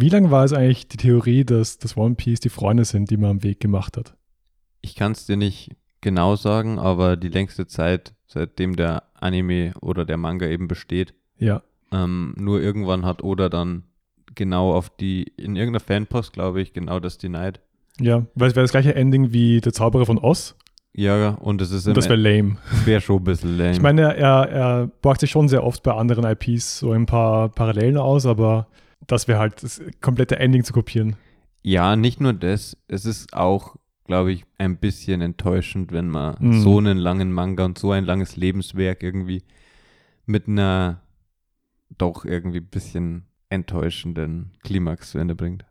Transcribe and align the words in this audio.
Wie 0.00 0.08
lange 0.08 0.30
war 0.30 0.44
es 0.44 0.54
eigentlich 0.54 0.88
die 0.88 0.96
Theorie, 0.96 1.44
dass 1.44 1.76
das 1.76 1.94
One 1.96 2.14
Piece 2.14 2.40
die 2.40 2.48
Freunde 2.48 2.86
sind, 2.86 3.10
die 3.10 3.18
man 3.18 3.30
am 3.30 3.42
Weg 3.42 3.60
gemacht 3.60 3.98
hat? 3.98 4.14
Ich 4.80 4.94
kann 4.94 5.12
es 5.12 5.26
dir 5.26 5.36
nicht 5.36 5.76
genau 6.00 6.36
sagen, 6.36 6.78
aber 6.78 7.18
die 7.18 7.28
längste 7.28 7.66
Zeit, 7.66 8.14
seitdem 8.26 8.76
der 8.76 9.02
Anime 9.14 9.74
oder 9.82 10.06
der 10.06 10.16
Manga 10.16 10.46
eben 10.46 10.68
besteht. 10.68 11.12
Ja. 11.36 11.62
Ähm, 11.92 12.34
nur 12.38 12.62
irgendwann 12.62 13.04
hat 13.04 13.22
Oda 13.22 13.50
dann 13.50 13.82
genau 14.34 14.72
auf 14.72 14.88
die, 14.88 15.24
in 15.36 15.54
irgendeiner 15.54 15.84
Fanpost, 15.84 16.32
glaube 16.32 16.62
ich, 16.62 16.72
genau 16.72 16.98
das 16.98 17.18
denied. 17.18 17.60
Ja, 18.00 18.24
weil 18.34 18.48
es 18.48 18.56
wäre 18.56 18.64
das 18.64 18.70
gleiche 18.70 18.94
Ending 18.94 19.32
wie 19.34 19.60
der 19.60 19.74
Zauberer 19.74 20.06
von 20.06 20.16
Oz. 20.16 20.56
Ja, 20.94 21.30
und 21.30 21.60
es 21.60 21.70
ist 21.72 21.86
Und 21.86 21.96
das 21.96 22.08
wäre 22.08 22.16
lame. 22.16 22.56
wäre 22.86 23.02
schon 23.02 23.16
ein 23.18 23.24
bisschen 23.24 23.58
lame. 23.58 23.72
Ich 23.72 23.82
meine, 23.82 24.14
er, 24.16 24.48
er 24.48 24.86
borgt 25.02 25.20
sich 25.20 25.30
schon 25.30 25.48
sehr 25.48 25.62
oft 25.62 25.82
bei 25.82 25.92
anderen 25.92 26.24
IPs 26.24 26.78
so 26.78 26.92
ein 26.92 27.04
paar 27.04 27.50
Parallelen 27.50 27.98
aus, 27.98 28.24
aber 28.24 28.66
das 29.06 29.28
wäre 29.28 29.38
halt 29.38 29.62
das 29.62 29.80
komplette 30.00 30.38
Ending 30.38 30.64
zu 30.64 30.72
kopieren. 30.72 31.16
ja, 31.62 31.96
nicht 31.96 32.20
nur 32.20 32.32
das, 32.32 32.76
es 32.88 33.04
ist 33.04 33.34
auch, 33.34 33.76
glaube 34.06 34.32
ich, 34.32 34.44
ein 34.58 34.78
bisschen 34.78 35.20
enttäuschend, 35.20 35.92
wenn 35.92 36.08
man 36.08 36.36
Mhm. 36.40 36.60
so 36.62 36.78
einen 36.78 36.98
langen 36.98 37.32
Manga 37.32 37.64
und 37.64 37.78
so 37.78 37.92
ein 37.92 38.04
langes 38.04 38.36
Lebenswerk 38.36 39.02
irgendwie 39.02 39.42
mit 40.26 40.48
einer 40.48 41.00
doch 41.98 42.24
irgendwie 42.24 42.58
ein 42.58 42.66
bisschen 42.68 43.26
enttäuschenden 43.50 44.52
Klimax 44.62 45.10
zu 45.10 45.18
Ende 45.18 45.34
bringt. 45.34 45.64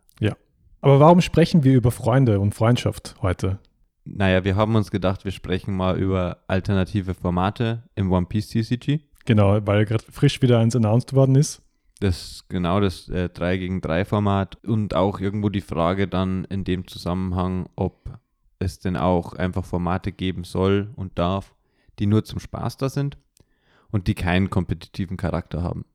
Aber 0.82 1.02
warum 1.02 1.20
sprechen 1.20 1.66
wir 1.66 1.74
über 1.76 1.92
Freunde 1.92 2.40
und 2.40 2.56
Freundschaft 2.56 3.16
heute? 3.22 3.60
Naja, 4.06 4.46
wir 4.46 4.56
haben 4.56 4.78
uns 4.78 4.92
gedacht, 4.92 5.26
wir 5.26 5.34
sprechen 5.34 5.76
mal 5.76 5.98
über 6.00 6.38
alternative 6.48 7.14
Formate 7.16 7.84
im 7.96 8.10
One 8.14 8.28
Piece 8.28 8.48
TCG. 8.48 9.02
Genau, 9.26 9.60
weil 9.68 9.84
gerade 9.86 10.06
frisch 10.10 10.42
wieder 10.42 10.58
eins 10.60 10.78
announced 10.78 11.12
worden 11.14 11.36
ist. 11.36 11.62
Das 12.00 12.46
genau 12.48 12.80
das 12.80 13.10
äh, 13.10 13.30
3 13.30 13.58
gegen 13.58 13.82
3 13.82 14.06
Format 14.06 14.58
und 14.66 14.94
auch 14.96 15.20
irgendwo 15.20 15.50
die 15.50 15.62
Frage 15.62 16.08
dann 16.08 16.46
in 16.46 16.64
dem 16.64 16.88
Zusammenhang, 16.88 17.68
ob 17.76 18.18
es 18.60 18.80
denn 18.80 18.96
auch 18.96 19.34
einfach 19.34 19.66
Formate 19.66 20.12
geben 20.12 20.44
soll 20.44 20.92
und 20.96 21.20
darf, 21.20 21.56
die 22.00 22.06
nur 22.06 22.24
zum 22.24 22.40
Spaß 22.40 22.78
da 22.78 22.90
sind 22.90 23.18
und 23.92 24.08
die 24.08 24.16
keinen 24.16 24.50
kompetitiven 24.50 25.18
Charakter 25.18 25.62
haben. 25.62 25.86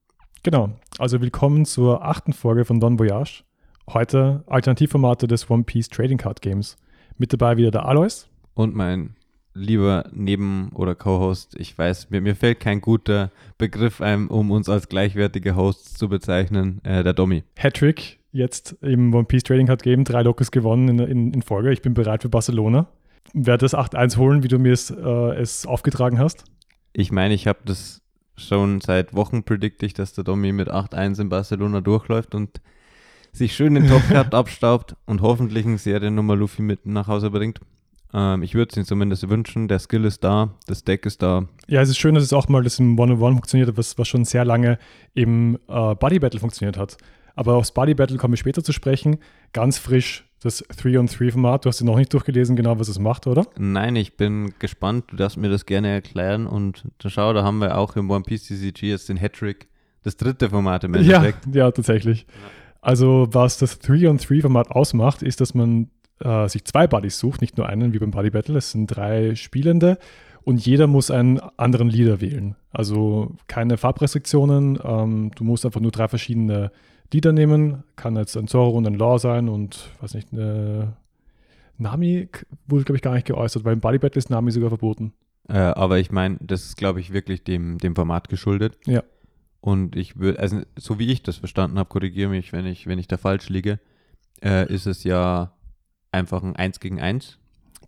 Genau, 0.43 0.71
also 0.99 1.23
willkommen 1.23 1.65
zur 1.65 2.05
achten 2.05 2.35
Folge 2.35 2.67
von 2.67 2.81
Don 2.81 2.99
Voyage. 2.99 3.45
Heute 3.91 4.45
Alternativformate 4.47 5.27
des 5.27 5.49
One 5.49 5.65
Piece 5.65 5.89
Trading 5.89 6.19
Card 6.19 6.43
Games. 6.43 6.77
Mit 7.17 7.33
dabei 7.33 7.57
wieder 7.57 7.71
der 7.71 7.87
Alois. 7.87 8.27
Und 8.55 8.75
mein 8.75 9.17
lieber 9.55 10.05
Neben- 10.13 10.71
oder 10.75 10.95
Co-Host, 10.95 11.55
ich 11.59 11.77
weiß, 11.77 12.11
mir, 12.11 12.21
mir 12.21 12.35
fällt 12.35 12.61
kein 12.61 12.81
guter 12.81 13.31
Begriff 13.57 14.01
ein, 14.01 14.29
um 14.29 14.51
uns 14.51 14.69
als 14.69 14.89
gleichwertige 14.89 15.57
Hosts 15.57 15.95
zu 15.95 16.09
bezeichnen, 16.09 16.81
äh, 16.85 17.03
der 17.03 17.13
Domi. 17.13 17.45
Hattrick 17.57 18.19
jetzt 18.33 18.77
im 18.83 19.15
One 19.15 19.25
Piece 19.25 19.45
Trading 19.45 19.69
Card 19.69 19.83
Game, 19.83 20.05
drei 20.05 20.23
Lokes 20.23 20.51
gewonnen 20.51 20.89
in, 20.89 20.99
in, 20.99 21.33
in 21.33 21.43
Folge. 21.43 21.73
Ich 21.73 21.83
bin 21.83 21.95
bereit 21.95 22.23
für 22.23 22.29
Barcelona. 22.29 22.89
Werde 23.33 23.65
das 23.65 23.75
8-1 23.75 24.17
holen, 24.17 24.43
wie 24.43 24.49
du 24.49 24.59
mir 24.59 24.73
es, 24.73 24.91
äh, 24.91 25.35
es 25.37 25.67
aufgetragen 25.67 26.19
hast. 26.19 26.45
Ich 26.93 27.13
meine, 27.13 27.35
ich 27.35 27.47
habe 27.47 27.61
das 27.65 28.03
schon 28.37 28.81
seit 28.81 29.15
Wochen 29.15 29.45
predikte 29.45 29.87
ich, 29.87 29.95
dass 29.95 30.13
der 30.13 30.25
Domi 30.25 30.53
mit 30.53 30.69
8-1 30.69 31.21
in 31.21 31.29
Barcelona 31.29 31.81
durchläuft 31.81 32.35
und 32.35 32.61
sich 33.33 33.55
schön 33.55 33.75
den 33.75 33.89
Topcard 33.89 34.35
abstaubt 34.35 34.97
und 35.07 35.23
hoffentlich 35.23 35.65
eine 35.65 35.79
Seriennummer 35.79 36.37
Luffy 36.37 36.63
mit 36.63 36.87
nach 36.87 37.07
Hause 37.07 37.31
bringt. 37.31 37.61
Ähm, 38.14 38.42
ich 38.42 38.55
würde 38.55 38.70
es 38.70 38.77
ihm 38.77 38.85
zumindest 38.85 39.29
wünschen. 39.29 39.67
Der 39.69 39.79
Skill 39.80 40.05
ist 40.05 40.23
da, 40.23 40.55
das 40.67 40.85
Deck 40.85 41.05
ist 41.05 41.20
da. 41.23 41.47
Ja, 41.67 41.80
es 41.83 41.89
ist 41.91 41.98
schön, 41.98 42.14
dass 42.14 42.23
es 42.25 42.33
auch 42.33 42.48
mal 42.48 42.63
das 42.63 42.79
im 42.79 42.98
One-on-One 42.98 43.35
funktioniert 43.35 43.69
hat, 43.69 43.77
was, 43.77 43.98
was 43.98 44.07
schon 44.08 44.25
sehr 44.25 44.45
lange 44.45 44.79
im 45.14 45.58
äh, 45.69 45.95
Buddy 45.97 46.20
Battle 46.20 46.41
funktioniert 46.41 46.77
hat. 46.79 46.97
Aber 47.35 47.57
aufs 47.57 47.73
Buddy 47.73 47.95
Battle 47.95 48.17
kommen 48.17 48.33
wir 48.35 48.39
später 48.39 48.63
zu 48.63 48.73
sprechen. 48.73 49.19
Ganz 49.52 49.79
frisch 49.79 50.25
das 50.41 50.63
3-on-3-Format. 50.69 51.64
Du 51.64 51.69
hast 51.69 51.80
ja 51.80 51.86
noch 51.86 51.97
nicht 51.97 52.13
durchgelesen, 52.13 52.55
genau 52.55 52.79
was 52.79 52.89
es 52.89 52.98
macht, 53.01 53.27
oder? 53.27 53.47
Nein, 53.58 53.97
ich 53.97 54.17
bin 54.17 54.52
gespannt. 54.61 55.07
Du 55.08 55.17
darfst 55.17 55.36
mir 55.36 55.48
das 55.48 55.67
gerne 55.67 55.89
erklären. 55.89 56.46
Und 56.46 56.85
schau, 57.05 57.33
da 57.33 57.42
haben 57.42 57.58
wir 57.58 57.77
auch 57.79 57.96
im 57.96 58.11
One 58.11 58.23
Piece 58.23 58.45
TCG 58.46 58.83
jetzt 58.91 59.08
den 59.08 59.17
Hattrick, 59.17 59.67
das 60.05 60.17
dritte 60.17 60.51
Format 60.51 60.85
im 60.85 60.95
Ja, 60.95 61.01
Endeffekt. 61.01 61.46
ja, 61.55 61.70
tatsächlich. 61.70 62.27
Also, 62.83 63.27
was 63.33 63.57
das 63.58 63.81
3-on-3-Format 63.81 64.70
ausmacht, 64.70 65.23
ist, 65.23 65.41
dass 65.41 65.55
man 65.55 65.89
äh, 66.20 66.48
sich 66.48 66.64
zwei 66.64 66.86
Buddies 66.86 67.19
sucht, 67.19 67.41
nicht 67.41 67.57
nur 67.57 67.69
einen 67.69 67.92
wie 67.92 67.98
beim 67.98 68.11
Buddy 68.11 68.30
Battle. 68.30 68.58
Es 68.58 68.70
sind 68.70 68.86
drei 68.86 69.35
Spielende 69.35 69.98
und 70.42 70.64
jeder 70.64 70.86
muss 70.86 71.11
einen 71.11 71.41
anderen 71.57 71.89
Leader 71.89 72.20
wählen. 72.20 72.57
Also 72.70 73.33
keine 73.48 73.77
Farbrestriktionen. 73.77 74.79
Ähm, 74.83 75.30
du 75.35 75.45
musst 75.45 75.64
einfach 75.64 75.80
nur 75.80 75.91
drei 75.91 76.08
verschiedene 76.08 76.70
Leader 77.13 77.33
nehmen. 77.33 77.85
Kann 77.97 78.17
jetzt 78.17 78.36
ein 78.36 78.48
Zorro 78.48 78.77
und 78.77 78.86
ein 78.86 78.95
Law 78.95 79.19
sein 79.19 79.48
und, 79.48 79.91
weiß 80.01 80.14
nicht, 80.14 80.33
eine 80.33 80.97
Nami 81.79 82.29
wurde, 82.67 82.85
glaube 82.85 82.96
ich, 82.96 83.02
gar 83.02 83.14
nicht 83.14 83.27
geäußert, 83.27 83.64
weil 83.64 83.73
im 83.73 83.81
Buddy 83.81 83.98
Battle 83.98 84.19
ist 84.19 84.31
Nami 84.31 84.51
sogar 84.51 84.70
verboten. 84.70 85.13
Äh, 85.48 85.58
aber 85.58 85.98
ich 85.98 86.11
meine, 86.11 86.39
das 86.41 86.64
ist, 86.64 86.77
glaube 86.77 87.01
ich, 87.01 87.13
wirklich 87.13 87.45
dem, 87.45 87.79
dem 87.79 87.95
Format 87.95 88.29
geschuldet. 88.29 88.79
Ja. 88.86 89.02
Und 89.61 89.96
ich 89.96 90.19
würde, 90.19 90.39
also 90.41 90.61
so 90.77 90.98
wie 90.98 91.11
ich 91.11 91.23
das 91.23 91.39
verstanden 91.39 91.79
habe, 91.79 91.89
korrigiere 91.89 92.29
mich, 92.29 92.52
wenn 92.52 92.67
ich, 92.67 92.86
wenn 92.86 92.98
ich 92.98 93.08
da 93.08 93.17
falsch 93.17 93.48
liege, 93.48 93.81
äh, 94.42 94.70
ist 94.73 94.86
es 94.86 95.05
ja 95.05 95.52
einfach 96.14 96.42
ein 96.42 96.57
1 96.57 96.80
gegen 96.80 97.01
1. 97.01 97.39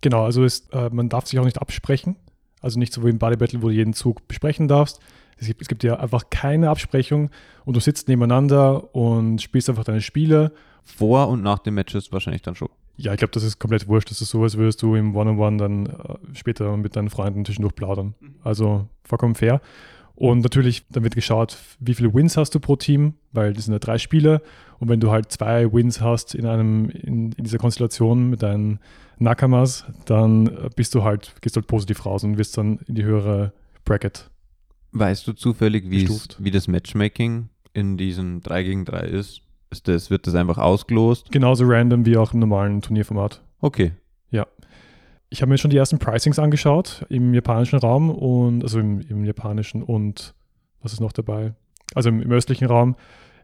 Genau, 0.01 0.25
also 0.25 0.43
ist, 0.43 0.73
äh, 0.73 0.89
man 0.91 1.09
darf 1.09 1.25
sich 1.25 1.39
auch 1.39 1.45
nicht 1.45 1.59
absprechen. 1.59 2.15
Also 2.61 2.79
nicht 2.79 2.93
so 2.93 3.03
wie 3.03 3.09
im 3.09 3.19
Body 3.19 3.37
Battle, 3.37 3.61
wo 3.61 3.67
du 3.67 3.73
jeden 3.73 3.93
Zug 3.93 4.27
besprechen 4.27 4.67
darfst. 4.67 4.99
Es 5.37 5.47
gibt, 5.47 5.61
es 5.61 5.67
gibt 5.67 5.83
ja 5.83 5.99
einfach 5.99 6.29
keine 6.29 6.69
Absprechung 6.69 7.29
und 7.65 7.75
du 7.75 7.79
sitzt 7.79 8.07
nebeneinander 8.07 8.95
und 8.95 9.41
spielst 9.41 9.69
einfach 9.69 9.83
deine 9.83 10.01
Spiele. 10.01 10.51
Vor 10.83 11.27
und 11.27 11.43
nach 11.43 11.59
dem 11.59 11.75
Matches 11.75 12.11
wahrscheinlich 12.11 12.41
dann 12.41 12.55
schon. 12.55 12.69
Ja, 12.95 13.11
ich 13.13 13.19
glaube, 13.19 13.33
das 13.33 13.43
ist 13.43 13.59
komplett 13.59 13.87
wurscht. 13.87 14.09
Das 14.09 14.21
ist 14.21 14.31
so, 14.31 14.41
als 14.41 14.57
würdest 14.57 14.81
du 14.81 14.95
im 14.95 15.15
One-on-One 15.15 15.57
dann 15.57 15.85
äh, 15.85 16.15
später 16.33 16.75
mit 16.77 16.95
deinen 16.95 17.09
Freunden 17.09 17.45
zwischendurch 17.45 17.75
plaudern. 17.75 18.15
Also 18.43 18.87
vollkommen 19.03 19.35
fair. 19.35 19.61
Und 20.17 20.39
natürlich, 20.41 20.83
dann 20.89 21.03
wird 21.03 21.13
geschaut, 21.13 21.57
wie 21.79 21.93
viele 21.93 22.11
Wins 22.11 22.37
hast 22.37 22.53
du 22.55 22.59
pro 22.59 22.75
Team, 22.75 23.13
weil 23.33 23.53
das 23.53 23.65
sind 23.65 23.73
ja 23.73 23.79
drei 23.79 23.99
Spiele. 23.99 24.41
Und 24.79 24.89
wenn 24.89 24.99
du 24.99 25.11
halt 25.11 25.31
zwei 25.31 25.71
Wins 25.71 26.01
hast 26.01 26.33
in 26.33 26.47
einem, 26.47 26.89
in, 26.89 27.31
in 27.33 27.43
dieser 27.43 27.59
Konstellation 27.59 28.31
mit 28.31 28.41
deinen 28.41 28.79
Nakamas, 29.19 29.85
dann 30.05 30.49
bist 30.75 30.95
du 30.95 31.03
halt, 31.03 31.35
gehst 31.41 31.55
du 31.55 31.59
halt 31.61 31.67
positiv 31.67 32.03
raus 32.05 32.23
und 32.23 32.39
wirst 32.39 32.57
dann 32.57 32.79
in 32.87 32.95
die 32.95 33.03
höhere 33.03 33.53
Bracket. 33.85 34.29
Weißt 34.91 35.27
du 35.27 35.33
zufällig, 35.33 35.89
wie 35.91 35.97
es- 36.03 36.07
Gestuft. 36.09 36.37
wie 36.43 36.49
das 36.51 36.67
Matchmaking 36.67 37.49
in 37.73 37.97
diesem 37.97 38.41
3 38.41 38.63
gegen 38.63 38.85
3 38.85 39.01
ist? 39.01 39.41
ist 39.69 39.87
das, 39.89 40.09
wird 40.09 40.25
das 40.25 40.33
einfach 40.33 40.57
ausgelost? 40.57 41.29
Genauso 41.31 41.65
random 41.67 42.05
wie 42.05 42.15
auch 42.17 42.33
im 42.33 42.39
normalen 42.39 42.81
Turnierformat. 42.81 43.41
Okay. 43.59 43.91
Ich 45.29 45.41
habe 45.41 45.49
mir 45.49 45.57
schon 45.57 45.71
die 45.71 45.77
ersten 45.77 45.99
Pricings 45.99 46.39
angeschaut 46.39 47.05
im 47.09 47.33
japanischen 47.33 47.79
Raum 47.79 48.09
und 48.09 48.63
also 48.63 48.79
im, 48.79 49.01
im 49.01 49.25
japanischen 49.25 49.83
und 49.83 50.33
was 50.81 50.93
ist 50.93 51.01
noch 51.01 51.11
dabei? 51.11 51.53
Also 51.95 52.09
im, 52.09 52.21
im 52.21 52.31
östlichen 52.31 52.67
Raum. 52.67 52.95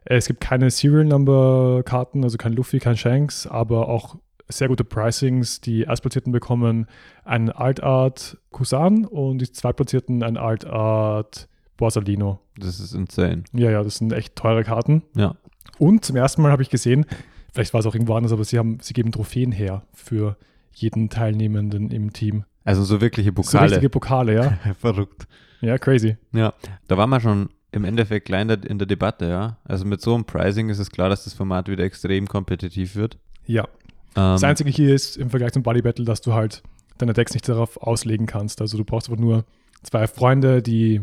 Äh, 0.04 0.16
Es 0.16 0.26
gibt 0.26 0.40
keine 0.40 0.70
Serial 0.70 1.04
Number 1.04 1.82
Karten, 1.84 2.24
also 2.24 2.38
kein 2.38 2.52
Luffy, 2.54 2.78
kein 2.78 2.96
Shanks, 2.96 3.46
aber 3.46 3.88
auch 3.88 4.16
sehr 4.48 4.68
gute 4.68 4.84
Pricings. 4.84 5.60
Die 5.60 5.82
Erstplatzierten 5.82 6.32
bekommen 6.32 6.86
einen 7.24 7.50
Altart 7.50 8.38
Kusan 8.50 9.04
und 9.04 9.38
die 9.38 9.50
Zweitplatzierten 9.50 10.22
einen 10.22 10.36
Altart 10.36 11.48
Borsalino. 11.76 12.40
Das 12.58 12.80
ist 12.80 12.94
insane. 12.94 13.44
Ja, 13.52 13.70
ja, 13.70 13.82
das 13.82 13.96
sind 13.96 14.12
echt 14.12 14.36
teure 14.36 14.64
Karten. 14.64 15.02
Ja. 15.16 15.36
Und 15.78 16.04
zum 16.04 16.16
ersten 16.16 16.40
Mal 16.42 16.52
habe 16.52 16.62
ich 16.62 16.70
gesehen, 16.70 17.04
vielleicht 17.52 17.72
war 17.74 17.80
es 17.80 17.86
auch 17.86 17.94
irgendwo 17.94 18.14
anders, 18.14 18.32
aber 18.32 18.44
sie 18.44 18.58
haben, 18.58 18.78
sie 18.80 18.92
geben 18.94 19.12
Trophäen 19.12 19.50
her 19.50 19.82
für 19.92 20.36
jeden 20.74 21.08
Teilnehmenden 21.10 21.90
im 21.90 22.12
Team. 22.12 22.44
Also 22.64 22.82
so 22.84 23.00
wirkliche 23.00 23.30
So 23.30 23.34
Pokale. 23.34 23.70
richtige 23.70 23.90
Pokale, 23.90 24.34
ja. 24.34 24.58
Verrückt. 24.80 25.26
Ja, 25.60 25.78
crazy. 25.78 26.16
Ja, 26.32 26.54
da 26.88 26.96
waren 26.96 27.10
wir 27.10 27.20
schon 27.20 27.48
im 27.72 27.84
Endeffekt 27.84 28.26
klein 28.26 28.48
in 28.50 28.78
der- 28.78 28.86
Debatte, 28.86 29.26
ja. 29.28 29.58
Also 29.64 29.84
mit 29.84 30.00
so 30.00 30.14
einem 30.14 30.24
Pricing 30.24 30.68
ist 30.68 30.78
es 30.78 30.90
klar, 30.90 31.08
dass 31.08 31.24
das 31.24 31.34
Format 31.34 31.68
wieder 31.68 31.84
extrem 31.84 32.26
kompetitiv 32.28 32.94
wird. 32.96 33.18
Ja. 33.46 33.64
Ähm, 33.64 33.68
Das 34.14 34.44
Einzige 34.44 34.70
hier 34.70 34.94
ist 34.94 35.16
im 35.16 35.30
Vergleich 35.30 35.52
zum 35.52 35.62
Buddy 35.62 35.82
Battle, 35.82 36.04
dass 36.04 36.20
du 36.20 36.32
halt 36.34 36.62
deine 36.98 37.12
Decks 37.14 37.34
nicht 37.34 37.48
darauf 37.48 37.76
auslegen 37.78 38.26
kannst. 38.26 38.60
Also 38.60 38.76
du 38.78 38.84
brauchst 38.84 39.08
einfach 39.08 39.20
nur 39.20 39.44
zwei 39.82 40.06
Freunde, 40.06 40.62
die, 40.62 41.00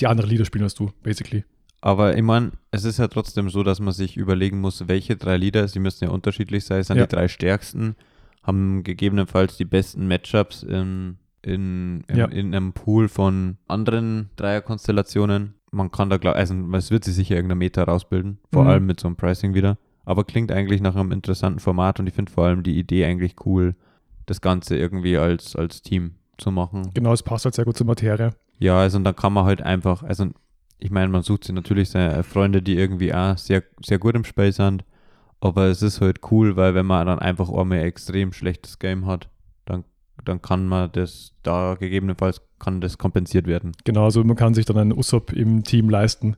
die 0.00 0.06
andere 0.08 0.26
Lieder 0.26 0.44
spielen 0.44 0.64
als 0.64 0.74
du, 0.74 0.90
basically. 1.04 1.44
aber 1.80 2.16
ich 2.16 2.22
meine, 2.22 2.52
es 2.72 2.84
ist 2.84 2.98
ja 2.98 3.06
trotzdem 3.08 3.48
so, 3.48 3.62
dass 3.62 3.78
man 3.80 3.92
sich 3.94 4.16
überlegen 4.16 4.60
muss, 4.60 4.88
welche 4.88 5.16
drei 5.16 5.36
Lieder, 5.36 5.68
sie 5.68 5.78
müssen 5.78 6.04
ja 6.04 6.10
unterschiedlich 6.10 6.64
sein, 6.64 6.82
sind 6.82 6.96
Ja. 6.96 7.06
die 7.06 7.14
drei 7.14 7.28
stärksten, 7.28 7.94
haben 8.44 8.82
gegebenenfalls 8.84 9.56
die 9.56 9.64
besten 9.64 10.06
Matchups 10.06 10.62
in, 10.62 11.16
in, 11.42 12.04
in, 12.08 12.16
Ja. 12.16 12.26
in 12.26 12.54
einem 12.54 12.72
Pool 12.72 13.08
von 13.08 13.56
anderen 13.68 14.30
Dreierkonstellationen. 14.36 15.54
Man 15.70 15.90
kann 15.90 16.10
da, 16.10 16.18
glaub, 16.18 16.36
also 16.36 16.54
es 16.74 16.90
wird 16.90 17.04
sich 17.04 17.14
sicher 17.14 17.34
irgendein 17.34 17.58
Meta 17.58 17.82
rausbilden, 17.82 18.38
vor 18.52 18.64
Mhm. 18.64 18.68
allem 18.70 18.86
mit 18.86 19.00
so 19.00 19.08
einem 19.08 19.16
Pricing 19.16 19.54
wieder. 19.54 19.76
Aber 20.04 20.24
klingt 20.24 20.52
eigentlich 20.52 20.80
nach 20.80 20.94
einem 20.94 21.10
interessanten 21.12 21.58
Format 21.60 21.98
und 21.98 22.06
ich 22.06 22.14
finde 22.14 22.30
vor 22.30 22.44
allem 22.44 22.62
die 22.62 22.78
Idee 22.78 23.04
eigentlich 23.06 23.34
cool, 23.46 23.74
das 24.26 24.40
Ganze 24.40 24.76
irgendwie 24.76 25.16
als, 25.16 25.56
als 25.56 25.82
Team 25.82 26.12
zu 26.38 26.50
machen. 26.50 26.90
Genau, 26.94 27.12
es 27.12 27.22
passt 27.22 27.44
halt 27.46 27.54
sehr 27.54 27.64
gut 27.64 27.76
zur 27.76 27.86
Materie. 27.86 28.30
Ja, 28.58 28.78
also 28.78 28.98
und 28.98 29.04
dann 29.04 29.16
kann 29.16 29.32
man 29.32 29.44
halt 29.46 29.62
einfach, 29.62 30.02
also 30.02 30.26
ich 30.78 30.90
meine, 30.90 31.08
man 31.08 31.22
sucht 31.22 31.44
sich 31.44 31.54
natürlich 31.54 31.90
seine 31.90 32.22
Freunde, 32.22 32.60
die 32.60 32.76
irgendwie 32.76 33.14
auch 33.14 33.38
sehr, 33.38 33.62
sehr 33.84 33.98
gut 33.98 34.14
im 34.14 34.24
Spiel 34.24 34.52
sind, 34.52 34.84
Aber 35.44 35.66
es 35.66 35.82
ist 35.82 36.00
halt 36.00 36.20
cool, 36.30 36.56
weil 36.56 36.74
wenn 36.74 36.86
man 36.86 37.06
dann 37.06 37.18
einfach 37.18 37.50
einmal 37.50 37.78
ein 37.78 37.84
extrem 37.84 38.32
schlechtes 38.32 38.78
Game 38.78 39.06
hat, 39.06 39.28
dann, 39.66 39.84
dann 40.24 40.40
kann 40.40 40.66
man 40.66 40.90
das 40.92 41.32
da 41.42 41.74
gegebenenfalls 41.78 42.40
kann 42.58 42.80
das 42.80 42.96
kompensiert 42.96 43.46
werden. 43.46 43.72
Genau, 43.84 44.04
also 44.04 44.24
man 44.24 44.36
kann 44.36 44.54
sich 44.54 44.64
dann 44.64 44.78
einen 44.78 44.92
Usopp 44.92 45.32
im 45.34 45.62
Team 45.62 45.90
leisten, 45.90 46.36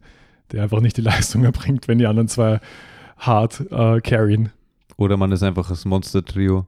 der 0.51 0.65
einfach 0.65 0.81
nicht 0.81 0.97
die 0.97 1.01
Leistung 1.13 1.45
erbringt, 1.45 1.87
wenn 1.87 1.99
die 1.99 2.07
anderen 2.07 2.27
zwei 2.27 2.61
hart 3.17 3.61
äh, 3.71 4.01
carryen. 4.01 4.51
Oder 4.97 5.17
man 5.17 5.31
ist 5.31 5.45
einfach 5.45 5.69
das 5.69 5.85
Monster-Trio. 5.85 6.67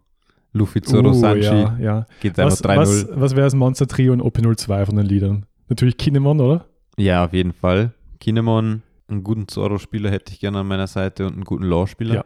Luffy, 0.53 0.81
Zoro, 0.81 1.11
Uh, 1.11 1.13
Sanji. 1.15 1.43
ja, 1.45 1.77
ja. 1.81 2.07
Geht 2.21 2.39
einfach 2.39 2.53
Was, 2.53 2.65
3-0. 2.65 2.77
was, 2.77 3.09
was 3.21 3.31
wäre 3.33 3.47
das 3.47 3.55
Monster-Trio 3.55 4.13
in 4.13 4.23
OP02 4.23 4.87
von 4.87 4.97
den 4.97 5.07
Liedern? 5.07 5.45
Natürlich 5.69 5.97
Kinemon, 5.97 6.41
oder? 6.41 6.67
Ja, 6.97 7.25
auf 7.25 7.33
jeden 7.33 7.53
Fall. 7.53 7.93
Kinemon, 8.21 8.83
einen 9.09 9.25
guten 9.25 9.49
Zoro-Spieler 9.49 10.11
hätte 10.11 10.33
ich 10.33 10.41
gerne 10.41 10.59
an 10.61 10.67
meiner 10.67 10.87
Seite 10.87 11.27
und 11.27 11.35
einen 11.35 11.45
guten 11.45 11.65
Law-Spieler. 11.65 12.15
Ja. 12.15 12.25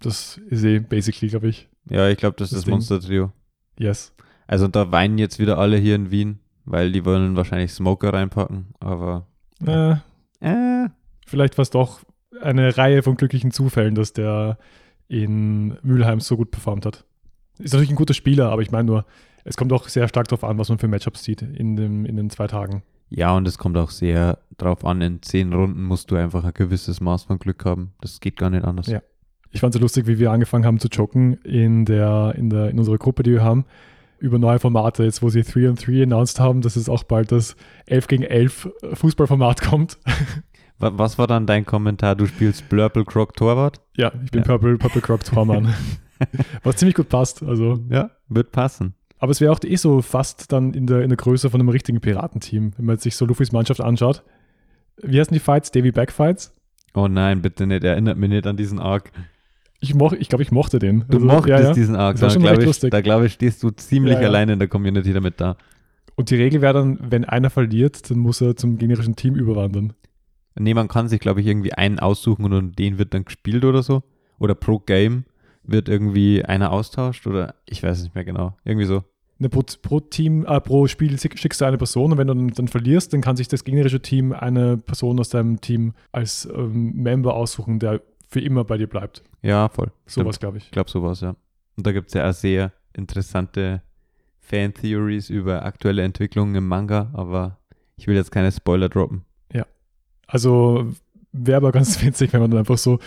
Das 0.00 0.38
ist 0.48 0.64
eh 0.64 0.80
basically, 0.80 1.30
glaube 1.30 1.48
ich. 1.48 1.68
Ja, 1.88 2.08
ich 2.08 2.18
glaube, 2.18 2.36
das 2.36 2.52
ist 2.52 2.66
Das. 2.66 2.70
Monster-Trio. 2.70 3.32
Yes. 3.78 4.12
Also 4.46 4.68
da 4.68 4.92
weinen 4.92 5.16
jetzt 5.16 5.38
wieder 5.38 5.56
alle 5.56 5.78
hier 5.78 5.94
in 5.94 6.10
Wien, 6.10 6.40
weil 6.66 6.92
die 6.92 7.06
wollen 7.06 7.36
wahrscheinlich 7.36 7.72
Smoker 7.72 8.12
reinpacken, 8.12 8.74
aber 8.80 9.26
Äh, 9.66 9.92
äh, 10.40 10.88
vielleicht 11.26 11.56
war 11.56 11.62
es 11.62 11.70
doch 11.70 12.00
eine 12.42 12.76
Reihe 12.76 13.02
von 13.02 13.16
glücklichen 13.16 13.50
Zufällen, 13.50 13.94
dass 13.94 14.12
der 14.12 14.58
in 15.08 15.78
Mülheim 15.82 16.20
so 16.20 16.36
gut 16.36 16.50
performt 16.50 16.84
hat. 16.84 17.04
Ist 17.58 17.72
natürlich 17.72 17.90
ein 17.90 17.96
guter 17.96 18.14
Spieler, 18.14 18.50
aber 18.50 18.60
ich 18.60 18.70
meine 18.70 18.84
nur, 18.84 19.06
es 19.44 19.56
kommt 19.56 19.72
auch 19.72 19.88
sehr 19.88 20.08
stark 20.08 20.28
darauf 20.28 20.44
an, 20.44 20.58
was 20.58 20.68
man 20.68 20.78
für 20.78 20.88
Matchups 20.88 21.24
sieht 21.24 21.40
in, 21.40 21.76
dem, 21.76 22.04
in 22.04 22.16
den 22.16 22.28
zwei 22.28 22.46
Tagen. 22.46 22.82
Ja, 23.16 23.34
und 23.36 23.46
es 23.48 23.58
kommt 23.58 23.76
auch 23.76 23.90
sehr 23.90 24.38
drauf 24.56 24.84
an, 24.84 25.00
in 25.00 25.22
zehn 25.22 25.52
Runden 25.52 25.84
musst 25.84 26.10
du 26.10 26.16
einfach 26.16 26.44
ein 26.44 26.54
gewisses 26.54 27.00
Maß 27.00 27.24
von 27.24 27.38
Glück 27.38 27.64
haben. 27.64 27.92
Das 28.00 28.20
geht 28.20 28.36
gar 28.36 28.50
nicht 28.50 28.64
anders. 28.64 28.86
Ja. 28.86 29.00
Ich 29.50 29.60
fand 29.60 29.74
es 29.74 29.78
so 29.78 29.82
lustig, 29.82 30.06
wie 30.06 30.18
wir 30.18 30.30
angefangen 30.32 30.64
haben 30.64 30.80
zu 30.80 30.88
joggen 30.88 31.34
in, 31.44 31.84
der, 31.84 32.34
in, 32.36 32.50
der, 32.50 32.70
in 32.70 32.78
unserer 32.78 32.98
Gruppe, 32.98 33.22
die 33.22 33.32
wir 33.32 33.44
haben, 33.44 33.64
über 34.18 34.38
neue 34.38 34.58
Formate, 34.58 35.04
jetzt 35.04 35.22
wo 35.22 35.28
sie 35.28 35.42
3 35.42 35.68
on 35.70 35.74
3 35.76 36.02
announced 36.04 36.40
haben, 36.40 36.60
dass 36.60 36.76
es 36.76 36.88
auch 36.88 37.04
bald 37.04 37.30
das 37.30 37.56
11 37.86 38.06
gegen 38.08 38.22
11 38.24 38.68
Fußballformat 38.94 39.60
kommt. 39.62 39.98
Wa- 40.78 40.92
Was 40.96 41.18
war 41.18 41.26
dann 41.28 41.46
dein 41.46 41.64
Kommentar? 41.66 42.16
Du 42.16 42.26
spielst 42.26 42.68
Blurple 42.68 43.04
Croc 43.04 43.34
Torwart? 43.34 43.80
ja, 43.96 44.12
ich 44.24 44.30
bin 44.32 44.40
Ja. 44.40 44.46
Purple, 44.46 44.76
Purple 44.78 45.00
Croc 45.02 45.22
Tormann. 45.24 45.72
Was 46.62 46.76
ziemlich 46.76 46.94
gut 46.96 47.08
passt. 47.08 47.42
Also. 47.42 47.78
Ja, 47.90 48.10
wird 48.28 48.50
passen. 48.50 48.94
Aber 49.24 49.30
es 49.30 49.40
wäre 49.40 49.52
auch 49.52 49.60
eh 49.64 49.76
so 49.76 50.02
fast 50.02 50.52
dann 50.52 50.74
in 50.74 50.86
der, 50.86 51.00
in 51.00 51.08
der 51.08 51.16
Größe 51.16 51.48
von 51.48 51.58
einem 51.58 51.70
richtigen 51.70 51.98
Piratenteam, 52.02 52.72
wenn 52.76 52.84
man 52.84 52.98
sich 52.98 53.16
so 53.16 53.24
Luffys 53.24 53.52
Mannschaft 53.52 53.80
anschaut. 53.80 54.22
Wie 55.02 55.18
heißen 55.18 55.32
die 55.32 55.40
Fights? 55.40 55.70
Davy 55.70 55.92
Back 55.92 56.12
Fights? 56.12 56.52
Oh 56.92 57.08
nein, 57.08 57.40
bitte 57.40 57.66
nicht. 57.66 57.84
Erinnert 57.84 58.18
mich 58.18 58.28
nicht 58.28 58.46
an 58.46 58.58
diesen 58.58 58.78
Arc. 58.78 59.12
Ich, 59.80 59.94
moch, 59.94 60.12
ich 60.12 60.28
glaube, 60.28 60.42
ich 60.42 60.52
mochte 60.52 60.78
den. 60.78 61.06
Du 61.08 61.16
Also, 61.16 61.26
mochtest 61.26 61.48
ja, 61.48 61.60
ja. 61.60 61.72
diesen 61.72 61.96
Arc. 61.96 62.16
Das 62.16 62.20
war 62.20 62.28
Da 62.28 62.32
schon 62.34 62.42
glaube 62.42 62.60
ich, 62.60 62.66
lustig. 62.66 62.90
da 62.90 63.00
glaube 63.00 63.24
ich, 63.24 63.32
stehst 63.32 63.62
du 63.62 63.70
ziemlich 63.70 64.12
Ja, 64.12 64.20
alleine 64.20 64.52
in 64.52 64.58
der 64.58 64.68
Community 64.68 65.14
damit 65.14 65.40
da. 65.40 65.56
Und 66.16 66.28
die 66.28 66.36
Regel 66.36 66.60
wäre 66.60 66.74
dann, 66.74 66.98
wenn 67.00 67.24
einer 67.24 67.48
verliert, 67.48 68.10
dann 68.10 68.18
muss 68.18 68.42
er 68.42 68.56
zum 68.56 68.76
gegnerischen 68.76 69.16
Team 69.16 69.36
überwandern. 69.36 69.94
Nee, 70.54 70.74
man 70.74 70.88
kann 70.88 71.08
sich, 71.08 71.18
glaube 71.18 71.40
ich, 71.40 71.46
irgendwie 71.46 71.72
einen 71.72 71.98
aussuchen 71.98 72.52
und 72.52 72.78
den 72.78 72.98
wird 72.98 73.14
dann 73.14 73.24
gespielt 73.24 73.64
oder 73.64 73.82
so. 73.82 74.02
Oder 74.38 74.54
pro 74.54 74.80
Game 74.80 75.24
wird 75.62 75.88
irgendwie 75.88 76.44
einer 76.44 76.72
austauscht 76.72 77.26
oder 77.26 77.54
ich 77.64 77.82
weiß 77.82 78.02
nicht 78.02 78.14
mehr 78.14 78.24
genau. 78.24 78.54
Irgendwie 78.64 78.84
so. 78.86 79.02
Ne, 79.38 79.48
pro, 79.48 79.62
pro 79.82 80.00
Team, 80.00 80.46
äh, 80.46 80.60
pro 80.60 80.86
Spiel 80.86 81.18
schick- 81.18 81.36
schickst 81.38 81.60
du 81.60 81.64
eine 81.64 81.76
Person 81.76 82.12
und 82.12 82.18
wenn 82.18 82.28
du 82.28 82.34
dann, 82.34 82.48
dann 82.48 82.68
verlierst, 82.68 83.12
dann 83.12 83.20
kann 83.20 83.36
sich 83.36 83.48
das 83.48 83.64
gegnerische 83.64 84.00
Team 84.00 84.32
eine 84.32 84.76
Person 84.76 85.18
aus 85.18 85.28
deinem 85.28 85.60
Team 85.60 85.92
als 86.12 86.48
ähm, 86.54 86.92
Member 86.94 87.34
aussuchen, 87.34 87.80
der 87.80 88.00
für 88.28 88.40
immer 88.40 88.64
bei 88.64 88.78
dir 88.78 88.86
bleibt. 88.86 89.24
Ja, 89.42 89.68
voll. 89.68 89.90
Sowas, 90.06 90.38
glaube 90.38 90.58
ich. 90.58 90.64
Ich 90.66 90.70
glaube 90.70 90.90
sowas, 90.90 91.20
ja. 91.20 91.34
Und 91.76 91.86
da 91.86 91.92
gibt 91.92 92.08
es 92.08 92.14
ja 92.14 92.28
auch 92.28 92.32
sehr 92.32 92.72
interessante 92.92 93.82
Fan-Theories 94.40 95.30
über 95.30 95.64
aktuelle 95.64 96.02
Entwicklungen 96.02 96.54
im 96.54 96.68
Manga, 96.68 97.10
aber 97.12 97.58
ich 97.96 98.06
will 98.06 98.14
jetzt 98.14 98.30
keine 98.30 98.52
Spoiler 98.52 98.88
droppen. 98.88 99.24
Also 100.26 100.90
wäre 101.34 101.58
aber 101.58 101.72
ganz 101.72 102.02
witzig, 102.04 102.32
wenn 102.32 102.40
man 102.40 102.50
dann 102.50 102.60
einfach 102.60 102.78
so 102.78 102.98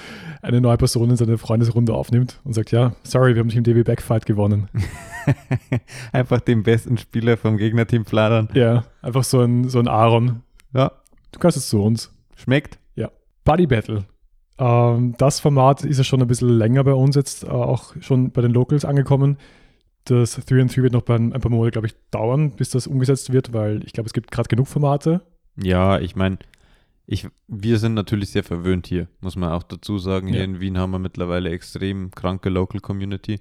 eine 0.41 0.61
neue 0.61 0.77
Person 0.77 1.09
in 1.09 1.15
seine 1.15 1.37
Freundesrunde 1.39 1.93
aufnimmt 1.93 2.39
und 2.43 2.53
sagt, 2.53 2.71
ja, 2.71 2.93
sorry, 3.03 3.33
wir 3.33 3.39
haben 3.39 3.47
dich 3.49 3.57
im 3.57 3.63
DB 3.63 3.83
Backfight 3.83 4.25
gewonnen. 4.27 4.69
Einfach 6.11 6.39
den 6.41 6.63
besten 6.63 6.97
Spieler 6.97 7.37
vom 7.37 7.57
Gegnerteam 7.57 8.05
fladern. 8.05 8.49
ja, 8.53 8.85
einfach 9.01 9.23
so 9.23 9.41
ein, 9.41 9.67
so 9.69 9.79
ein 9.79 9.87
Aaron. 9.87 10.41
Ja, 10.73 10.91
Du 11.31 11.39
kannst 11.39 11.57
jetzt 11.57 11.69
zu 11.69 11.81
uns. 11.83 12.11
schmeckt. 12.35 12.79
Buddy 13.43 13.65
Battle. 13.65 14.03
Ähm, 14.57 15.15
das 15.17 15.39
Format 15.39 15.85
ist 15.85 15.99
ja 15.99 16.03
schon 16.03 16.21
ein 16.21 16.27
bisschen 16.27 16.49
länger 16.49 16.83
bei 16.83 16.91
uns 16.91 17.15
jetzt, 17.15 17.45
äh, 17.45 17.47
auch 17.47 17.93
schon 18.01 18.31
bei 18.31 18.41
den 18.41 18.51
Locals 18.51 18.83
angekommen. 18.83 19.37
Das 20.03 20.35
3 20.35 20.61
and 20.63 20.75
3 20.75 20.83
wird 20.83 20.91
noch 20.91 21.03
bei 21.03 21.15
ein, 21.15 21.31
ein 21.31 21.39
paar 21.39 21.49
Monate, 21.49 21.71
glaube 21.71 21.87
ich, 21.87 21.95
dauern, 22.11 22.51
bis 22.57 22.71
das 22.71 22.87
umgesetzt 22.87 23.31
wird, 23.31 23.53
weil 23.53 23.85
ich 23.85 23.93
glaube, 23.93 24.07
es 24.07 24.11
gibt 24.13 24.31
gerade 24.31 24.49
genug 24.49 24.67
Formate. 24.67 25.21
Ja, 25.55 25.97
ich 25.99 26.17
meine, 26.17 26.39
ich, 27.07 27.27
wir 27.47 27.79
sind 27.79 27.93
natürlich 27.95 28.29
sehr 28.29 28.43
verwöhnt 28.43 28.85
hier, 28.85 29.07
muss 29.21 29.35
man 29.35 29.51
auch 29.51 29.63
dazu 29.63 29.97
sagen. 29.97 30.27
Hier 30.27 30.39
Ja. 30.39 30.43
in 30.43 30.59
Wien 30.59 30.77
haben 30.77 30.91
wir 30.91 30.99
mittlerweile 30.99 31.49
extrem 31.49 32.11
kranke 32.11 32.49
Local 32.49 32.79
Community. 32.81 33.39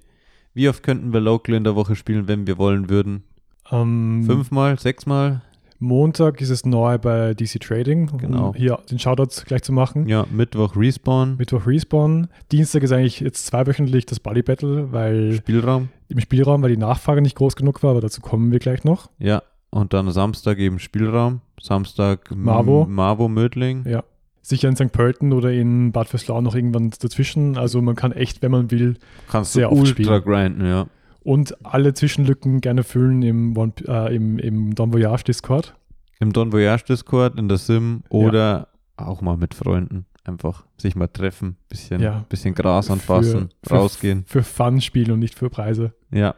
Wie 0.55 0.69
oft 0.69 0.83
könnten 0.83 1.13
wir 1.13 1.21
Local 1.21 1.55
in 1.55 1.65
der 1.65 1.75
Woche 1.77 1.97
spielen, 1.97 2.29
wenn 2.29 2.47
wir 2.47 2.57
wollen 2.59 2.89
würden? 2.89 3.25
Ähm, 3.71 4.23
Fünfmal, 4.25 4.79
sechsmal? 4.79 5.43
Montag 5.79 6.41
ist 6.41 6.49
es 6.49 6.65
neu 6.65 6.97
bei 6.97 7.35
DC 7.35 7.61
Trading, 7.61 8.07
Genau. 8.17 8.49
um 8.49 8.55
hier 8.55 8.79
den 8.91 8.99
Shoutout 8.99 9.43
gleich 9.45 9.63
zu 9.63 9.73
machen. 9.73 10.09
Ja, 10.09 10.25
Mittwoch 10.31 10.75
Respawn, 10.75 11.37
Mittwoch 11.37 11.67
Respawn. 11.67 12.29
Dienstag 12.51 12.83
ist 12.83 12.93
eigentlich 12.93 13.21
jetzt 13.21 13.45
zweiwöchentlich 13.47 14.07
das 14.07 14.19
Buddy 14.21 14.41
Battle, 14.43 14.91
weil 14.93 15.35
Spielraum. 15.35 15.91
im 16.09 16.21
Spielraum, 16.21 16.63
weil 16.63 16.71
die 16.71 16.79
Nachfrage 16.79 17.21
nicht 17.21 17.37
groß 17.37 17.57
genug 17.57 17.83
war, 17.83 17.91
aber 17.91 18.01
dazu 18.01 18.23
kommen 18.23 18.53
wir 18.53 18.59
gleich 18.59 18.85
noch. 18.85 19.11
Ja, 19.19 19.43
und 19.71 19.93
dann 19.93 20.11
Samstag 20.11 20.59
eben 20.59 20.79
Spielraum. 20.79 21.41
Samstag 21.61 22.35
Marvo. 22.35 22.87
Marvo 22.89 23.29
Mödling. 23.29 23.85
Ja. 23.87 24.05
Sicher 24.43 24.69
in 24.69 24.77
St. 24.77 24.93
Pölten 24.93 25.33
oder 25.33 25.53
in 25.53 25.91
Bad 25.93 26.09
Fürslau 26.09 26.41
noch 26.41 26.55
irgendwann 26.55 26.91
dazwischen. 27.01 27.59
Also 27.59 27.83
man 27.83 27.97
kann 27.97 28.13
echt, 28.13 28.43
wenn 28.43 28.53
man 28.53 28.71
will, 28.71 28.97
Kannst 29.29 29.55
Sehr 29.55 29.69
du 29.69 29.73
oft 29.73 29.81
ultra 29.99 30.21
spielen. 30.21 30.23
grinden, 30.23 30.67
ja. 30.67 30.87
und 31.25 31.57
alle 31.67 31.95
Zwischenlücken 31.95 32.61
gerne 32.61 32.85
füllen 32.85 33.23
im, 33.23 33.57
One, 33.57 33.73
äh, 33.89 34.15
im, 34.15 34.39
im 34.39 34.75
Don 34.77 34.93
Voyage 34.93 35.25
Discord. 35.25 35.75
Im 36.21 36.33
Don 36.33 36.53
Voyage 36.53 36.85
Discord, 36.85 37.37
in 37.39 37.49
der 37.49 37.59
Sim 37.59 38.03
oder 38.09 38.69
auch 38.97 39.21
mal 39.21 39.37
mit 39.37 39.53
Freunden. 39.55 40.07
Einfach 40.25 40.65
sich 40.77 40.95
mal 40.97 41.09
treffen, 41.09 41.57
bisschen, 41.69 42.01
Ja. 42.01 42.25
bisschen 42.29 42.55
Gras 42.55 42.91
anfassen, 42.91 43.51
Für- 43.65 43.75
rausgehen. 43.75 44.25
Für 44.27 44.43
Fun 44.45 44.81
spielen 44.81 45.11
und 45.13 45.19
nicht 45.19 45.37
für 45.37 45.51
Preise. 45.51 45.93
Ja. 46.13 46.35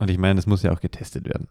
Und 0.00 0.10
ich 0.10 0.18
meine, 0.18 0.38
es 0.40 0.46
muss 0.46 0.62
ja 0.64 0.72
auch 0.72 0.80
getestet 0.80 1.24
werden. 1.26 1.46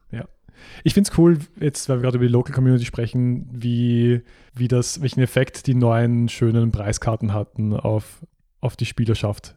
Ich 0.84 0.94
finde 0.94 1.10
es 1.12 1.18
cool, 1.18 1.40
jetzt, 1.60 1.90
weil 1.90 1.98
wir 1.98 2.02
gerade 2.04 2.18
über 2.18 2.26
die 2.26 2.32
Local 2.32 2.54
Community 2.54 2.86
sprechen, 2.86 3.48
wie, 3.52 4.22
wie 4.54 4.68
das, 4.68 5.02
welchen 5.02 5.22
Effekt 5.22 5.68
die 5.68 5.76
neuen 5.76 6.30
schönen 6.30 6.72
Preiskarten 6.72 7.34
hatten 7.34 7.74
auf, 7.74 8.26
auf 8.62 8.76
die 8.76 8.86
Spielerschaft. 8.86 9.56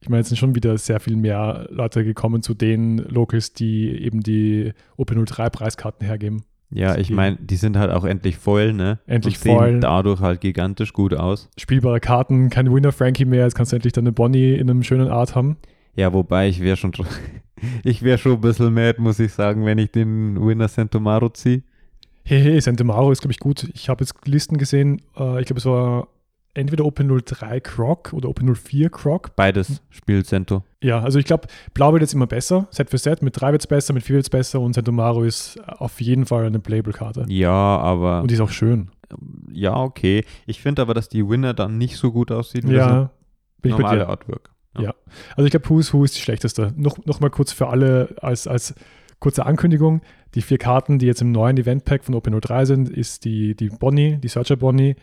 Ich 0.00 0.08
meine, 0.08 0.20
es 0.22 0.28
sind 0.28 0.36
schon 0.36 0.54
wieder 0.54 0.78
sehr 0.78 1.00
viel 1.00 1.16
mehr 1.16 1.66
Leute 1.70 2.04
gekommen 2.04 2.42
zu 2.42 2.54
den 2.54 2.98
Locals, 2.98 3.52
die 3.52 3.88
eben 4.02 4.20
die 4.20 4.72
OP03 4.96 5.50
Preiskarten 5.50 6.06
hergeben. 6.06 6.44
Ja, 6.70 6.96
ich 6.98 7.10
meine, 7.10 7.36
die 7.36 7.56
sind 7.56 7.78
halt 7.78 7.90
auch 7.90 8.04
endlich 8.04 8.36
voll, 8.36 8.74
ne? 8.74 8.98
Endlich 9.06 9.36
Und 9.36 9.42
sehen 9.42 9.56
Foil. 9.56 9.80
dadurch 9.80 10.20
halt 10.20 10.42
gigantisch 10.42 10.92
gut 10.92 11.14
aus. 11.14 11.48
Spielbare 11.56 11.98
Karten, 11.98 12.50
kein 12.50 12.72
Winner 12.72 12.92
Frankie 12.92 13.24
mehr, 13.24 13.44
jetzt 13.44 13.54
kannst 13.54 13.72
du 13.72 13.76
endlich 13.76 13.94
deine 13.94 14.12
Bonnie 14.12 14.52
in 14.52 14.68
einem 14.68 14.82
schönen 14.82 15.08
Art 15.08 15.34
haben. 15.34 15.56
Ja, 15.98 16.12
wobei 16.12 16.48
ich 16.48 16.60
wäre 16.60 16.76
schon, 16.76 16.92
ich 17.82 18.02
wäre 18.02 18.18
schon 18.18 18.34
ein 18.34 18.40
bisschen 18.40 18.72
mad, 18.72 19.00
muss 19.00 19.18
ich 19.18 19.32
sagen, 19.32 19.66
wenn 19.66 19.78
ich 19.78 19.90
den 19.90 20.40
Winner 20.40 20.68
Santomaro 20.68 21.28
ziehe. 21.30 21.64
Hey, 22.22 22.40
hey, 22.40 22.60
Santemaro 22.60 23.10
ist, 23.10 23.20
glaube 23.20 23.32
ich, 23.32 23.40
gut. 23.40 23.68
Ich 23.74 23.88
habe 23.88 24.04
jetzt 24.04 24.14
Listen 24.24 24.58
gesehen, 24.58 25.02
äh, 25.18 25.40
ich 25.40 25.46
glaube, 25.46 25.58
es 25.58 25.66
war 25.66 26.06
entweder 26.54 26.84
OP03 26.84 27.60
Croc 27.60 28.12
oder 28.12 28.28
OP04 28.28 28.90
Croc. 28.90 29.34
Beides 29.34 29.82
spielt 29.90 30.28
Sento. 30.28 30.62
Ja, 30.84 31.00
also 31.00 31.18
ich 31.18 31.24
glaube, 31.24 31.48
Blau 31.74 31.92
wird 31.92 32.02
jetzt 32.02 32.14
immer 32.14 32.28
besser, 32.28 32.68
Set 32.70 32.90
für 32.90 32.98
Set. 32.98 33.20
Mit 33.20 33.40
3 33.40 33.50
wird 33.50 33.62
es 33.62 33.66
besser, 33.66 33.92
mit 33.92 34.04
4 34.04 34.16
wird 34.16 34.26
es 34.26 34.30
besser 34.30 34.60
und 34.60 34.74
Santomaro 34.74 35.24
ist 35.24 35.58
auf 35.66 36.00
jeden 36.00 36.26
Fall 36.26 36.46
eine 36.46 36.60
Playable-Karte. 36.60 37.26
Ja, 37.28 37.50
aber 37.50 38.22
Und 38.22 38.30
die 38.30 38.34
ist 38.34 38.40
auch 38.40 38.50
schön. 38.50 38.90
ja, 39.52 39.76
okay. 39.76 40.24
Ich 40.46 40.60
finde 40.60 40.82
aber, 40.82 40.94
dass 40.94 41.08
die 41.08 41.28
Winner 41.28 41.54
dann 41.54 41.76
nicht 41.76 41.96
so 41.96 42.12
gut 42.12 42.30
aussieht 42.30 42.68
wie 42.68 42.74
das 42.74 42.86
Ja, 42.86 43.10
bin 43.62 43.72
ich 43.72 43.78
bei 43.78 43.96
dir. 43.96 44.08
Artwork. 44.08 44.50
Ja. 44.76 44.94
Also 45.36 45.44
ich 45.46 45.50
glaube, 45.50 45.68
Who's 45.70 45.92
Who 45.92 46.04
ist 46.04 46.16
die 46.16 46.20
schlechteste. 46.20 46.72
Noch, 46.76 46.98
noch 47.06 47.20
mal 47.20 47.30
kurz 47.30 47.52
für 47.52 47.68
alle 47.68 48.14
als, 48.20 48.46
als 48.46 48.74
kurze 49.20 49.46
Ankündigung. 49.46 50.02
Die 50.34 50.42
vier 50.42 50.58
Karten, 50.58 50.98
die 50.98 51.06
jetzt 51.06 51.22
im 51.22 51.32
neuen 51.32 51.56
Event-Pack 51.56 52.04
von 52.04 52.14
OP03 52.14 52.66
sind, 52.66 52.88
ist 52.88 53.24
die, 53.24 53.54
die 53.54 53.70
Bonnie, 53.70 54.18
die 54.18 54.28
Searcher 54.28 54.56
Bonnie, 54.56 54.94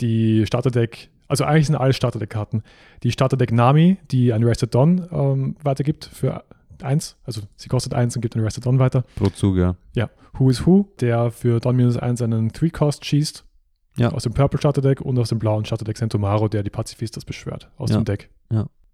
die 0.00 0.46
Starterdeck, 0.46 1.08
also 1.26 1.44
eigentlich 1.44 1.66
sind 1.66 1.76
alle 1.76 1.92
Starterdeck-Karten. 1.94 2.62
Die 3.02 3.10
Starterdeck 3.10 3.50
Nami, 3.50 3.96
die 4.10 4.32
ein 4.32 4.44
Rested 4.44 4.74
Dawn 4.74 5.08
ähm, 5.10 5.56
weitergibt 5.62 6.04
für 6.04 6.44
eins, 6.82 7.16
also 7.24 7.40
sie 7.56 7.68
kostet 7.68 7.94
eins 7.94 8.14
und 8.14 8.20
gibt 8.20 8.36
ein 8.36 8.42
Rested 8.42 8.66
Dawn 8.66 8.78
weiter. 8.78 9.04
Pro 9.16 9.28
Zug, 9.30 9.56
ja. 9.56 9.74
Ja, 9.94 10.10
Who 10.34 10.50
is 10.50 10.66
Who, 10.66 10.88
der 11.00 11.30
für 11.30 11.60
Dawn 11.60 11.76
minus 11.76 11.96
1 11.96 12.20
einen 12.22 12.50
3-Cost 12.50 13.04
schießt. 13.04 13.44
Ja. 13.96 14.10
Aus 14.10 14.24
dem 14.24 14.34
Purple 14.34 14.58
Starterdeck 14.58 15.00
und 15.00 15.18
aus 15.18 15.28
dem 15.30 15.38
blauen 15.38 15.64
Starterdeck 15.64 15.96
Sentomaro, 15.96 16.48
der 16.48 16.62
die 16.64 16.70
Pazifistas 16.70 17.24
beschwört. 17.24 17.70
Aus 17.78 17.90
Ja. 17.90 17.96
dem 17.96 18.04
Deck. 18.04 18.28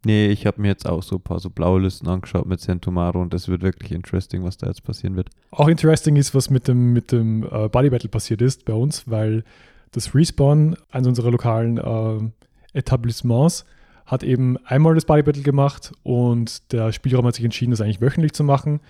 Nee, 0.04 0.28
ich 0.28 0.46
habe 0.46 0.60
mir 0.62 0.68
jetzt 0.68 0.88
auch 0.88 1.02
so 1.02 1.16
ein 1.16 1.22
paar 1.22 1.40
so 1.40 1.50
blaue 1.50 1.80
Listen 1.80 2.08
angeschaut 2.08 2.46
mit 2.46 2.60
Centomaro 2.60 3.20
und 3.20 3.34
das 3.34 3.48
wird 3.48 3.62
wirklich 3.62 3.92
interesting, 3.92 4.42
was 4.44 4.56
da 4.56 4.66
jetzt 4.66 4.82
passieren 4.82 5.14
wird. 5.14 5.28
Auch 5.50 5.68
interesting 5.68 6.16
ist, 6.16 6.34
was 6.34 6.48
mit 6.48 6.68
dem, 6.68 6.92
mit 6.92 7.12
dem 7.12 7.44
äh, 7.44 7.68
Body 7.68 7.90
Battle 7.90 8.08
passiert 8.08 8.40
ist 8.40 8.64
bei 8.64 8.72
uns, 8.72 9.10
weil 9.10 9.44
das 9.92 10.14
Respawn, 10.14 10.76
eines 10.90 11.08
unserer 11.08 11.30
lokalen 11.30 11.76
äh, 11.76 12.78
Etablissements, 12.78 13.66
hat 14.06 14.22
eben 14.22 14.56
einmal 14.64 14.94
das 14.94 15.04
Body 15.04 15.22
Battle 15.22 15.42
gemacht 15.42 15.92
und 16.02 16.72
der 16.72 16.92
Spielraum 16.92 17.26
hat 17.26 17.34
sich 17.34 17.44
entschieden, 17.44 17.70
das 17.70 17.80
eigentlich 17.80 18.00
wöchentlich 18.00 18.32
zu 18.32 18.42
machen. 18.42 18.80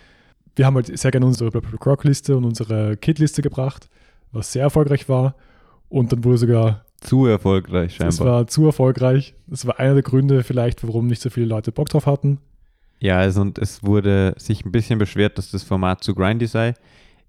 Wir 0.54 0.66
haben 0.66 0.76
halt 0.76 0.96
sehr 0.96 1.10
gerne 1.10 1.26
unsere 1.26 1.50
Croc-Liste 1.50 2.36
und 2.36 2.44
unsere 2.44 2.96
Kit-Liste 2.96 3.42
gebracht, 3.42 3.88
was 4.32 4.52
sehr 4.52 4.62
erfolgreich 4.62 5.08
war. 5.08 5.34
Und 5.88 6.12
dann 6.12 6.24
wurde 6.24 6.38
sogar 6.38 6.84
Zu 7.00 7.26
erfolgreich 7.26 7.94
scheinbar. 7.94 8.08
Es 8.08 8.20
war 8.20 8.46
zu 8.46 8.66
erfolgreich. 8.66 9.34
Das 9.46 9.66
war 9.66 9.78
einer 9.78 9.94
der 9.94 10.02
Gründe 10.02 10.42
vielleicht, 10.42 10.86
warum 10.86 11.06
nicht 11.06 11.22
so 11.22 11.30
viele 11.30 11.46
Leute 11.46 11.72
Bock 11.72 11.88
drauf 11.88 12.06
hatten. 12.06 12.38
Ja, 12.98 13.18
also 13.18 13.40
und 13.40 13.58
es 13.58 13.82
wurde 13.82 14.34
sich 14.36 14.64
ein 14.64 14.72
bisschen 14.72 14.98
beschwert, 14.98 15.38
dass 15.38 15.50
das 15.50 15.62
Format 15.62 16.04
zu 16.04 16.14
grindy 16.14 16.46
sei, 16.46 16.74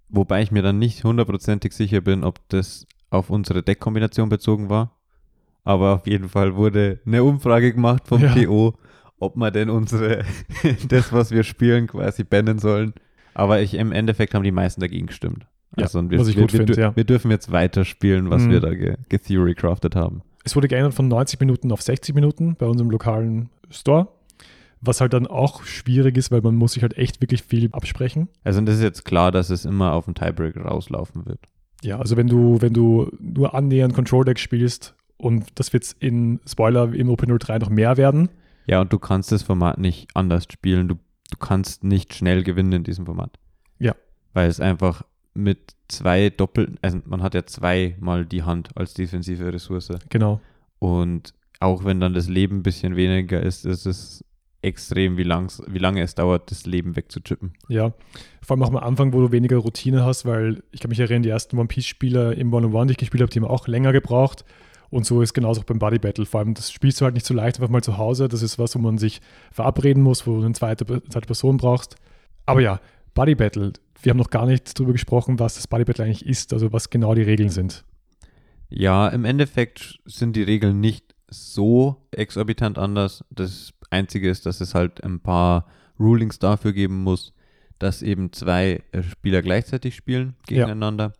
wobei 0.10 0.42
ich 0.42 0.52
mir 0.52 0.62
dann 0.62 0.80
nicht 0.80 1.04
hundertprozentig 1.06 1.72
sicher 1.74 2.02
bin, 2.02 2.26
ob 2.26 2.40
das 2.50 2.86
auf 3.10 3.30
unsere 3.30 3.64
Deckkombination 3.64 4.28
bezogen 4.30 4.70
war. 4.70 4.98
Aber 5.64 5.96
auf 5.96 6.08
jeden 6.08 6.28
Fall 6.28 6.56
wurde 6.56 7.00
eine 7.06 7.24
Umfrage 7.24 7.74
gemacht 7.74 8.08
vom 8.08 8.22
Ja. 8.22 8.34
TO, 8.34 8.74
ob 9.20 9.36
wir 9.38 9.52
denn 9.52 9.70
unsere, 9.70 10.26
das, 10.90 11.14
was 11.14 11.32
wir 11.32 11.44
spielen, 11.44 11.88
quasi 11.88 12.24
bannen 12.26 12.60
sollen. 12.60 12.94
Aber 13.34 13.62
ich, 13.62 13.76
im 13.76 13.94
Endeffekt 13.94 14.34
haben 14.34 14.44
die 14.44 14.52
meisten 14.52 14.82
dagegen 14.82 15.08
gestimmt. 15.08 15.46
Ja, 15.78 15.84
Also 15.84 16.10
wir, 16.10 16.20
was 16.20 16.28
ich 16.28 16.36
wir, 16.36 16.44
gut 16.44 16.54
wir, 16.54 16.58
finde, 16.60 16.80
ja. 16.82 16.96
wir 16.96 17.04
dürfen 17.04 17.32
jetzt 17.32 17.52
weiterspielen, 17.52 18.30
was 18.30 18.44
Mhm. 18.44 18.50
wir 18.52 18.60
da 18.60 18.74
ge- 18.74 18.96
haben. 19.96 20.22
Es 20.44 20.56
wurde 20.56 20.68
geändert 20.68 20.94
von 20.94 21.08
90 21.08 21.40
Minuten 21.40 21.72
auf 21.72 21.82
60 21.82 22.16
Minuten 22.16 22.56
bei 22.56 22.66
unserem 22.66 22.90
lokalen 22.90 23.50
Store. 23.70 24.08
Was 24.84 25.00
halt 25.00 25.14
dann 25.14 25.28
auch 25.28 25.64
schwierig 25.64 26.18
ist, 26.18 26.32
weil 26.32 26.42
man 26.42 26.56
muss 26.56 26.74
sich 26.74 26.82
halt 26.82 26.98
echt 26.98 27.22
wirklich 27.22 27.44
viel 27.44 27.70
absprechen. 27.72 28.28
Also 28.44 28.58
und 28.60 28.66
das 28.66 28.78
ist 28.78 28.82
jetzt 28.82 29.06
klar, 29.06 29.32
dass 29.32 29.52
es 29.52 29.64
immer 29.66 29.94
auf 29.94 30.06
den 30.06 30.16
Tiebreak 30.16 30.58
rauslaufen 30.58 31.26
wird. 31.28 31.40
Ja, 31.84 32.00
also 32.00 32.18
wenn 32.18 32.26
du, 32.28 32.60
wenn 32.62 32.74
du 32.74 33.12
nur 33.20 33.54
annähernd 33.54 33.94
Control 33.94 34.26
Deck 34.26 34.40
spielst 34.40 34.96
und 35.18 35.46
das 35.56 35.72
wird 35.74 35.96
in 36.00 36.40
Spoiler 36.48 36.92
im 36.94 37.10
OP03 37.10 37.60
noch 37.60 37.70
mehr 37.70 37.98
werden. 37.98 38.30
Ja, 38.66 38.82
und 38.82 38.92
du 38.92 38.98
kannst 38.98 39.32
das 39.32 39.44
Format 39.44 39.78
nicht 39.78 40.10
anders 40.16 40.46
spielen. 40.52 40.88
Du, 40.88 40.96
du 40.96 41.38
kannst 41.40 41.84
nicht 41.84 42.16
schnell 42.16 42.42
gewinnen 42.44 42.72
in 42.74 42.84
diesem 42.84 43.06
Format. 43.06 43.38
Ja. 43.78 43.96
Weil 44.34 44.50
es 44.50 44.60
einfach 44.60 45.04
mit 45.34 45.76
zwei 45.88 46.30
doppelten, 46.30 46.78
also 46.82 47.00
man 47.06 47.22
hat 47.24 47.34
ja 47.34 47.46
zweimal 47.46 48.26
die 48.26 48.44
Hand 48.44 48.70
als 48.76 48.94
defensive 48.94 49.52
Ressource. 49.54 49.92
Genau. 50.10 50.42
Und 50.80 51.34
auch 51.60 51.86
wenn 51.86 52.00
dann 52.00 52.14
das 52.14 52.28
Leben 52.28 52.58
ein 52.58 52.64
bisschen 52.64 52.96
weniger 52.96 53.42
ist, 53.42 53.66
ist 53.66 53.86
es 53.86 54.26
extrem, 54.62 55.18
wie, 55.18 55.24
lang's, 55.24 55.62
wie 55.68 55.80
lange 55.80 56.02
es 56.02 56.16
dauert, 56.16 56.52
das 56.52 56.66
Leben 56.66 56.96
wegzuchippen. 56.96 57.54
Ja, 57.68 57.94
vor 58.44 58.56
allem 58.56 58.64
auch 58.64 58.70
am 58.70 58.78
Anfang, 58.78 59.14
wo 59.14 59.22
du 59.22 59.32
weniger 59.32 59.58
Routine 59.58 60.04
hast, 60.04 60.26
weil 60.26 60.64
ich 60.72 60.82
kann 60.82 60.90
mich 60.90 61.00
erinnern, 61.00 61.24
die 61.24 61.30
ersten 61.30 61.58
One 61.58 61.68
Piece-Spieler 61.68 62.36
im 62.38 62.54
One-on-One, 62.54 62.88
die 62.88 62.92
ich 62.92 62.98
gespielt 62.98 63.22
habe, 63.22 63.32
die 63.32 63.40
haben 63.40 63.48
auch 63.48 63.68
länger 63.68 63.92
gebraucht. 63.92 64.46
Und 64.90 65.06
so 65.06 65.22
ist 65.22 65.34
genauso 65.34 65.62
auch 65.62 65.66
beim 65.66 65.80
Body 65.80 66.00
Battle. 66.00 66.26
Vor 66.26 66.42
allem, 66.42 66.54
das 66.54 66.72
spielst 66.72 67.00
du 67.00 67.06
halt 67.06 67.14
nicht 67.14 67.26
so 67.26 67.34
leicht 67.34 67.58
einfach 67.58 67.70
mal 67.70 67.82
zu 67.82 67.98
Hause. 67.98 68.28
Das 68.28 68.42
ist 68.42 68.60
was, 68.60 68.76
wo 68.76 68.80
man 68.80 68.98
sich 68.98 69.22
verabreden 69.52 70.04
muss, 70.04 70.28
wo 70.28 70.38
du 70.38 70.46
eine 70.46 70.54
zweite, 70.54 70.86
zweite 70.86 71.26
Person 71.26 71.58
brauchst. 71.58 71.96
Aber 72.46 72.60
ja, 72.60 72.82
Body 73.14 73.36
Battle. 73.36 73.72
Wir 74.04 74.12
haben 74.12 74.18
noch 74.18 74.30
gar 74.30 74.46
nicht 74.46 74.78
darüber 74.78 74.94
gesprochen, 74.94 75.40
was 75.40 75.56
das 75.56 75.68
Body 75.68 75.84
Battle 75.86 76.06
eigentlich 76.06 76.26
ist, 76.26 76.54
also 76.54 76.72
was 76.74 76.90
genau 76.90 77.14
die 77.16 77.22
Regeln 77.22 77.50
sind. 77.50 77.84
Ja, 78.70 79.08
im 79.10 79.26
Endeffekt 79.26 80.00
sind 80.06 80.36
die 80.36 80.44
Regeln 80.44 80.80
nicht 80.80 81.14
so 81.30 81.98
exorbitant 82.12 82.78
anders. 82.78 83.24
Das 83.30 83.74
Einzige 83.90 84.30
ist, 84.30 84.46
dass 84.46 84.62
es 84.62 84.74
halt 84.74 85.04
ein 85.04 85.20
paar 85.20 85.66
Rulings 86.00 86.40
dafür 86.40 86.74
geben 86.74 87.04
muss, 87.04 87.34
dass 87.80 88.02
eben 88.02 88.32
zwei 88.32 88.82
äh, 88.92 89.04
Spieler 89.04 89.42
gleichzeitig 89.42 89.96
spielen 89.96 90.36
Ja. 90.50 90.66
gegeneinander. 90.66 91.14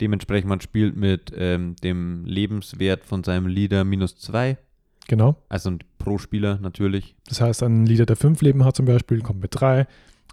Dementsprechend 0.00 0.48
man 0.48 0.60
spielt 0.62 0.96
mit 0.96 1.32
ähm, 1.36 1.76
dem 1.82 2.24
Lebenswert 2.24 3.04
von 3.04 3.22
seinem 3.22 3.46
Leader 3.46 3.84
minus 3.84 4.16
zwei, 4.16 4.56
Genau. 5.08 5.36
also 5.48 5.76
pro 5.98 6.16
Spieler 6.18 6.58
natürlich. 6.62 7.14
Das 7.28 7.40
heißt, 7.40 7.62
ein 7.62 7.84
Leader, 7.84 8.06
der 8.06 8.16
fünf 8.16 8.40
Leben 8.40 8.64
hat 8.64 8.76
zum 8.76 8.86
Beispiel, 8.86 9.20
kommt 9.20 9.40
mit 9.42 9.50
drei. 9.52 9.86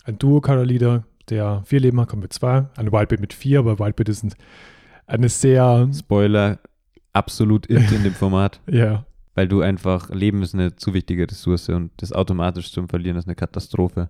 Ein 0.05 0.17
Duo-Color-Leader, 0.19 1.03
der 1.29 1.63
vier 1.65 1.79
Leben 1.79 1.99
hat, 1.99 2.09
kommt 2.09 2.23
mit 2.23 2.33
zwei. 2.33 2.65
Ein 2.75 2.91
Wildbit 2.91 3.19
mit 3.19 3.33
vier, 3.33 3.59
aber 3.59 3.79
Wildbit 3.79 4.09
ist 4.09 4.23
ein, 4.23 4.33
eine 5.05 5.29
sehr, 5.29 5.89
Spoiler, 5.93 6.59
absolut 7.13 7.65
int 7.67 7.91
in 7.91 8.03
dem 8.03 8.13
Format, 8.13 8.61
ja, 8.69 9.05
weil 9.35 9.47
du 9.47 9.61
einfach, 9.61 10.09
Leben 10.09 10.41
ist 10.41 10.55
eine 10.55 10.75
zu 10.75 10.93
wichtige 10.93 11.29
Ressource 11.29 11.69
und 11.69 11.91
das 11.97 12.11
automatisch 12.11 12.71
zum 12.71 12.89
Verlieren 12.89 13.17
ist 13.17 13.27
eine 13.27 13.35
Katastrophe. 13.35 14.09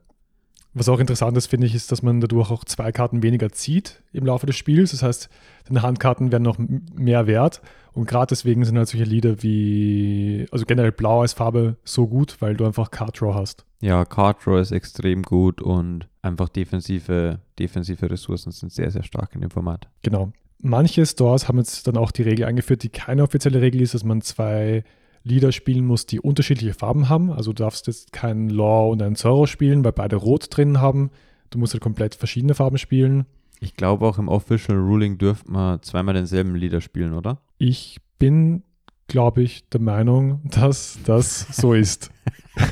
Was 0.73 0.89
auch 0.89 0.99
interessant 0.99 1.35
ist, 1.37 1.47
finde 1.47 1.65
ich, 1.65 1.73
ist, 1.73 1.91
dass 1.91 2.03
man 2.03 2.21
dadurch 2.21 2.51
auch 2.51 2.63
zwei 2.63 2.91
Karten 2.91 3.23
weniger 3.23 3.51
zieht 3.51 4.03
im 4.13 4.25
Laufe 4.25 4.45
des 4.45 4.55
Spiels. 4.55 4.91
Das 4.91 5.01
heißt, 5.01 5.29
deine 5.67 5.81
Handkarten 5.81 6.31
werden 6.31 6.43
noch 6.43 6.57
mehr 6.59 7.25
wert. 7.25 7.61
Und 7.93 8.07
gerade 8.07 8.27
deswegen 8.29 8.63
sind 8.63 8.77
halt 8.77 8.87
solche 8.87 9.05
Lieder 9.05 9.41
wie, 9.41 10.45
also 10.51 10.65
generell 10.65 10.91
Blau 10.91 11.21
als 11.21 11.33
Farbe 11.33 11.77
so 11.83 12.07
gut, 12.07 12.37
weil 12.41 12.55
du 12.55 12.65
einfach 12.65 12.91
Card 12.91 13.19
Draw 13.19 13.33
hast. 13.33 13.65
Ja, 13.81 14.05
Card 14.05 14.45
Draw 14.45 14.59
ist 14.61 14.71
extrem 14.71 15.23
gut 15.23 15.61
und 15.61 16.07
einfach 16.21 16.49
defensive, 16.49 17.39
defensive 17.57 18.09
Ressourcen 18.09 18.51
sind 18.51 18.71
sehr, 18.71 18.91
sehr 18.91 19.03
stark 19.03 19.33
in 19.33 19.41
dem 19.41 19.49
Format. 19.49 19.87
Genau. 20.03 20.31
Manche 20.61 21.05
Stores 21.05 21.47
haben 21.47 21.57
jetzt 21.57 21.87
dann 21.87 21.97
auch 21.97 22.11
die 22.11 22.23
Regel 22.23 22.45
eingeführt, 22.45 22.83
die 22.83 22.89
keine 22.89 23.23
offizielle 23.23 23.61
Regel 23.61 23.81
ist, 23.81 23.93
dass 23.93 24.03
man 24.03 24.21
zwei 24.21 24.83
Lieder 25.27 25.51
spielen 25.51 25.85
muss, 25.85 26.05
die 26.05 26.19
unterschiedliche 26.19 26.73
Farben 26.73 27.09
haben. 27.09 27.31
Also 27.31 27.51
du 27.53 27.63
darfst 27.63 27.87
jetzt 27.87 28.11
keinen 28.11 28.49
Law 28.49 28.91
und 28.91 29.01
einen 29.01 29.15
Zorro 29.15 29.45
spielen, 29.45 29.83
weil 29.83 29.91
beide 29.91 30.15
Rot 30.15 30.47
drin 30.49 30.81
haben. 30.81 31.11
Du 31.49 31.59
musst 31.59 31.73
halt 31.73 31.83
komplett 31.83 32.15
verschiedene 32.15 32.55
Farben 32.55 32.77
spielen. 32.77 33.25
Ich 33.59 33.75
glaube 33.75 34.05
auch 34.05 34.17
im 34.17 34.27
Official 34.27 34.77
Ruling 34.77 35.17
dürfte 35.17 35.51
man 35.51 35.81
zweimal 35.81 36.13
denselben 36.13 36.55
Lieder 36.55 36.81
spielen, 36.81 37.13
oder? 37.13 37.41
Ich 37.57 37.99
bin, 38.19 38.63
glaube 39.07 39.41
ich, 39.41 39.67
der 39.69 39.81
Meinung, 39.81 40.41
dass 40.45 40.99
das 41.05 41.47
so 41.55 41.73
ist. 41.73 42.11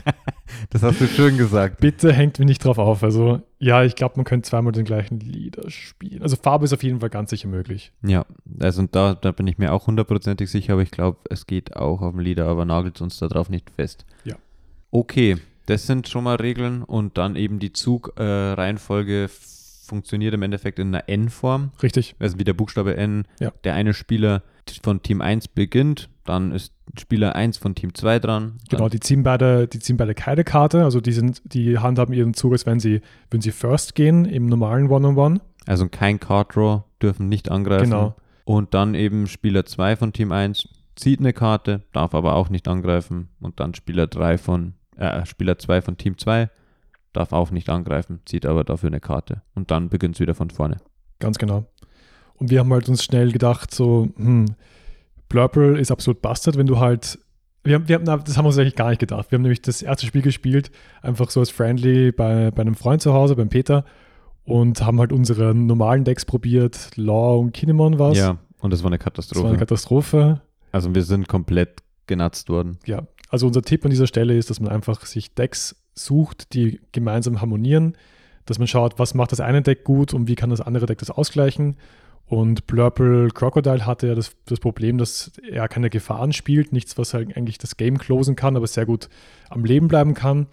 Das 0.69 0.83
hast 0.83 1.01
du 1.01 1.07
schön 1.07 1.37
gesagt. 1.37 1.79
Bitte 1.81 2.13
hängt 2.13 2.39
mich 2.39 2.47
nicht 2.47 2.63
drauf 2.63 2.77
auf. 2.77 3.03
Also, 3.03 3.41
ja, 3.59 3.83
ich 3.83 3.95
glaube, 3.95 4.15
man 4.17 4.25
könnte 4.25 4.49
zweimal 4.49 4.73
den 4.73 4.85
gleichen 4.85 5.19
Lieder 5.19 5.69
spielen. 5.69 6.21
Also, 6.21 6.35
Farbe 6.35 6.65
ist 6.65 6.73
auf 6.73 6.83
jeden 6.83 6.99
Fall 6.99 7.09
ganz 7.09 7.29
sicher 7.29 7.47
möglich. 7.47 7.91
Ja, 8.05 8.25
also 8.59 8.85
da, 8.91 9.15
da 9.15 9.31
bin 9.31 9.47
ich 9.47 9.57
mir 9.57 9.73
auch 9.73 9.87
hundertprozentig 9.87 10.49
sicher, 10.49 10.73
aber 10.73 10.81
ich 10.81 10.91
glaube, 10.91 11.19
es 11.29 11.47
geht 11.47 11.75
auch 11.75 12.01
auf 12.01 12.11
dem 12.11 12.19
Lieder, 12.19 12.47
aber 12.47 12.65
nagelt 12.65 13.01
uns 13.01 13.17
da 13.17 13.27
drauf 13.27 13.49
nicht 13.49 13.69
fest. 13.69 14.05
Ja. 14.23 14.35
Okay, 14.91 15.37
das 15.65 15.87
sind 15.87 16.07
schon 16.07 16.23
mal 16.23 16.35
Regeln 16.35 16.83
und 16.83 17.17
dann 17.17 17.35
eben 17.35 17.59
die 17.59 17.73
Zugreihenfolge 17.73 19.25
äh, 19.25 19.29
funktioniert 19.85 20.33
im 20.33 20.41
Endeffekt 20.41 20.79
in 20.79 20.93
einer 20.93 21.07
N-Form. 21.07 21.71
Richtig. 21.81 22.15
Also 22.19 22.39
wie 22.39 22.43
der 22.43 22.53
Buchstabe 22.53 22.97
N. 22.97 23.25
Ja. 23.39 23.51
Der 23.63 23.75
eine 23.75 23.93
Spieler 23.93 24.43
von 24.83 25.01
Team 25.01 25.21
1 25.21 25.47
beginnt, 25.49 26.09
dann 26.25 26.51
ist 26.51 26.73
Spieler 26.99 27.35
1 27.35 27.57
von 27.57 27.75
Team 27.75 27.93
2 27.93 28.19
dran. 28.19 28.57
Genau, 28.69 28.89
die 28.89 28.99
ziehen 28.99 29.23
beide, 29.23 29.67
die 29.67 29.79
ziehen 29.79 29.97
beide 29.97 30.13
keine 30.13 30.43
Karte. 30.43 30.83
Also, 30.83 30.99
die, 31.01 31.11
sind, 31.11 31.41
die 31.45 31.79
handhaben 31.79 32.13
ihren 32.13 32.33
Zug, 32.33 32.51
als 32.53 32.65
wenn 32.65 32.79
sie, 32.79 33.01
wenn 33.31 33.41
sie 33.41 33.51
First 33.51 33.95
gehen 33.95 34.25
im 34.25 34.47
normalen 34.47 34.89
One-on-One. 34.89 35.39
also 35.65 35.87
kein 35.87 36.19
Card 36.19 36.55
Draw, 36.55 36.83
dürfen 37.01 37.29
nicht 37.29 37.49
angreifen. 37.49 37.85
Genau. 37.85 38.15
Und 38.43 38.73
dann 38.73 38.93
eben 38.95 39.27
Spieler 39.27 39.65
2 39.65 39.95
von 39.95 40.13
Team 40.13 40.31
1 40.31 40.67
zieht 40.95 41.19
eine 41.19 41.33
Karte, 41.33 41.83
darf 41.93 42.13
aber 42.15 42.35
auch 42.35 42.49
nicht 42.49 42.67
angreifen. 42.67 43.29
Und 43.39 43.59
dann 43.59 43.73
Spieler 43.73 44.07
3 44.07 44.37
von, 44.37 44.73
äh, 44.97 45.25
Spieler 45.25 45.57
2 45.57 45.81
von 45.81 45.97
Team 45.97 46.17
2 46.17 46.49
darf 47.13 47.33
auch 47.33 47.51
nicht 47.51 47.69
angreifen, 47.69 48.19
zieht 48.25 48.45
aber 48.45 48.63
dafür 48.63 48.87
eine 48.87 48.99
Karte. 48.99 49.41
Und 49.53 49.71
dann 49.71 49.89
beginnt 49.89 50.15
es 50.15 50.21
wieder 50.21 50.35
von 50.35 50.49
vorne. 50.49 50.77
Ganz 51.19 51.37
genau. 51.37 51.65
Und 52.35 52.49
wir 52.49 52.59
haben 52.59 52.71
halt 52.73 52.89
uns 52.89 53.03
schnell 53.03 53.31
gedacht, 53.31 53.73
so, 53.73 54.09
hm, 54.17 54.55
Blurple 55.29 55.79
ist 55.79 55.91
absolut 55.91 56.21
busted, 56.21 56.57
wenn 56.57 56.67
du 56.67 56.79
halt. 56.79 57.19
Wir 57.63 57.75
haben, 57.75 57.87
wir 57.87 57.95
haben, 57.95 58.05
das 58.05 58.37
haben 58.37 58.45
wir 58.45 58.49
uns 58.49 58.57
eigentlich 58.59 58.75
gar 58.75 58.89
nicht 58.89 58.99
gedacht. 58.99 59.31
Wir 59.31 59.37
haben 59.37 59.41
nämlich 59.41 59.61
das 59.61 59.81
erste 59.81 60.05
Spiel 60.05 60.21
gespielt, 60.21 60.69
einfach 61.01 61.31
so 61.31 61.39
als 61.39 61.49
Friendly 61.49 62.11
bei, 62.11 62.51
bei 62.51 62.61
einem 62.61 62.75
Freund 62.75 63.01
zu 63.01 63.13
Hause, 63.13 63.35
beim 63.35 63.49
Peter, 63.49 63.85
und 64.43 64.85
haben 64.85 64.99
halt 64.99 65.11
unsere 65.11 65.55
normalen 65.55 66.03
Decks 66.03 66.25
probiert. 66.25 66.91
Law 66.95 67.37
und 67.39 67.53
Kinemon 67.53 67.97
war 67.97 68.11
es. 68.11 68.19
Ja, 68.19 68.37
und 68.59 68.71
das 68.71 68.83
war 68.83 68.91
eine 68.91 68.97
das 68.97 69.05
war 69.05 69.13
Katastrophe. 69.13 69.47
eine 69.47 69.57
Katastrophe. 69.57 70.41
also 70.71 70.93
wir 70.93 71.01
sind 71.01 71.27
komplett 71.27 71.81
genatzt 72.05 72.49
worden. 72.49 72.77
Ja, 72.85 73.07
also 73.29 73.47
unser 73.47 73.63
Tipp 73.63 73.83
an 73.83 73.91
dieser 73.91 74.07
Stelle 74.07 74.37
ist, 74.37 74.49
dass 74.49 74.59
man 74.59 74.71
einfach 74.71 75.03
sich 75.05 75.33
Decks 75.33 75.75
sucht, 75.95 76.53
die 76.53 76.79
gemeinsam 76.91 77.41
harmonieren, 77.41 77.97
dass 78.45 78.59
man 78.59 78.67
schaut, 78.67 78.99
was 78.99 79.15
macht 79.15 79.31
das 79.31 79.39
eine 79.39 79.61
Deck 79.61 79.83
gut 79.83 80.13
und 80.13 80.27
wie 80.27 80.35
kann 80.35 80.51
das 80.51 80.61
andere 80.61 80.85
Deck 80.85 80.99
das 80.99 81.09
ausgleichen. 81.09 81.77
Und 82.27 82.65
Blurple 82.65 83.29
Crocodile 83.29 83.85
hatte 83.85 84.07
ja 84.07 84.15
das, 84.15 84.35
das 84.45 84.59
Problem, 84.59 84.97
dass 84.97 85.31
er 85.47 85.67
keine 85.67 85.89
Gefahren 85.91 86.33
spielt, 86.33 86.73
nichts, 86.73 86.97
was 86.97 87.13
halt 87.13 87.35
eigentlich 87.37 87.59
das 87.59 87.77
Game 87.77 87.99
closen 87.99 88.35
kann, 88.35 88.55
aber 88.57 88.65
sehr 88.65 88.85
gut 88.85 89.09
am 89.49 89.63
Leben 89.63 89.87
bleiben 89.87 90.15
kann. 90.15 90.47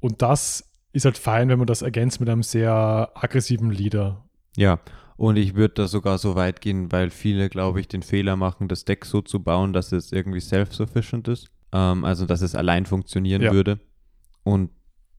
Und 0.00 0.20
das 0.20 0.70
ist 0.92 1.06
halt 1.06 1.16
fein, 1.16 1.48
wenn 1.48 1.58
man 1.58 1.66
das 1.66 1.82
ergänzt 1.82 2.20
mit 2.20 2.28
einem 2.28 2.42
sehr 2.42 3.10
aggressiven 3.14 3.70
Leader. 3.70 4.24
Ja, 4.56 4.80
und 5.16 5.36
ich 5.36 5.54
würde 5.54 5.74
da 5.74 5.88
sogar 5.88 6.18
so 6.18 6.36
weit 6.36 6.60
gehen, 6.60 6.92
weil 6.92 7.10
viele, 7.10 7.48
glaube 7.48 7.80
ich, 7.80 7.88
den 7.88 8.02
Fehler 8.02 8.36
machen, 8.36 8.68
das 8.68 8.84
Deck 8.84 9.04
so 9.04 9.20
zu 9.22 9.42
bauen, 9.42 9.72
dass 9.72 9.92
es 9.92 10.12
irgendwie 10.12 10.40
self-sufficient 10.40 11.26
ist. 11.26 11.48
Ähm, 11.72 12.04
also, 12.04 12.26
dass 12.26 12.40
es 12.42 12.54
allein 12.54 12.86
funktionieren 12.86 13.42
Ja. 13.42 13.52
würde. 13.52 13.80
Und 14.44 14.70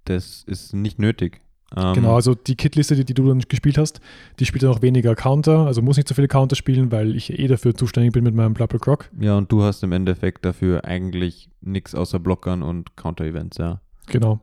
das 0.05 0.43
ist 0.48 0.74
nicht 0.74 1.00
nötig. 1.00 1.41
Ähm, 1.76 1.94
Genau, 1.94 2.16
also 2.16 2.36
die 2.36 2.56
Kitliste, 2.56 2.96
die, 2.96 3.06
die 3.06 3.14
du 3.14 3.28
dann 3.28 3.40
gespielt 3.40 3.78
hast, 3.78 4.00
die 4.40 4.46
spielt 4.46 4.64
dann 4.64 4.72
auch 4.72 4.82
weniger 4.82 5.16
Counter, 5.16 5.66
also 5.66 5.82
muss 5.82 5.98
nicht 5.98 6.08
so 6.08 6.16
viele 6.16 6.28
Counter 6.28 6.56
spielen, 6.56 6.92
weil 6.92 7.16
ich 7.16 7.38
eh 7.38 7.48
dafür 7.48 7.76
zuständig 7.76 8.14
bin 8.14 8.24
mit 8.24 8.36
meinem 8.36 8.54
Blubble 8.54 8.80
Croc. 8.80 9.10
Ja, 9.20 9.38
und 9.38 9.52
du 9.52 9.64
hast 9.64 9.84
im 9.84 9.92
Endeffekt 9.92 10.46
dafür 10.46 10.86
eigentlich 10.86 11.50
nichts 11.62 11.94
außer 11.94 12.20
Blockern 12.20 12.64
und 12.64 12.96
Counter-Events, 12.98 13.58
ja. 13.58 13.82
Genau, 14.08 14.40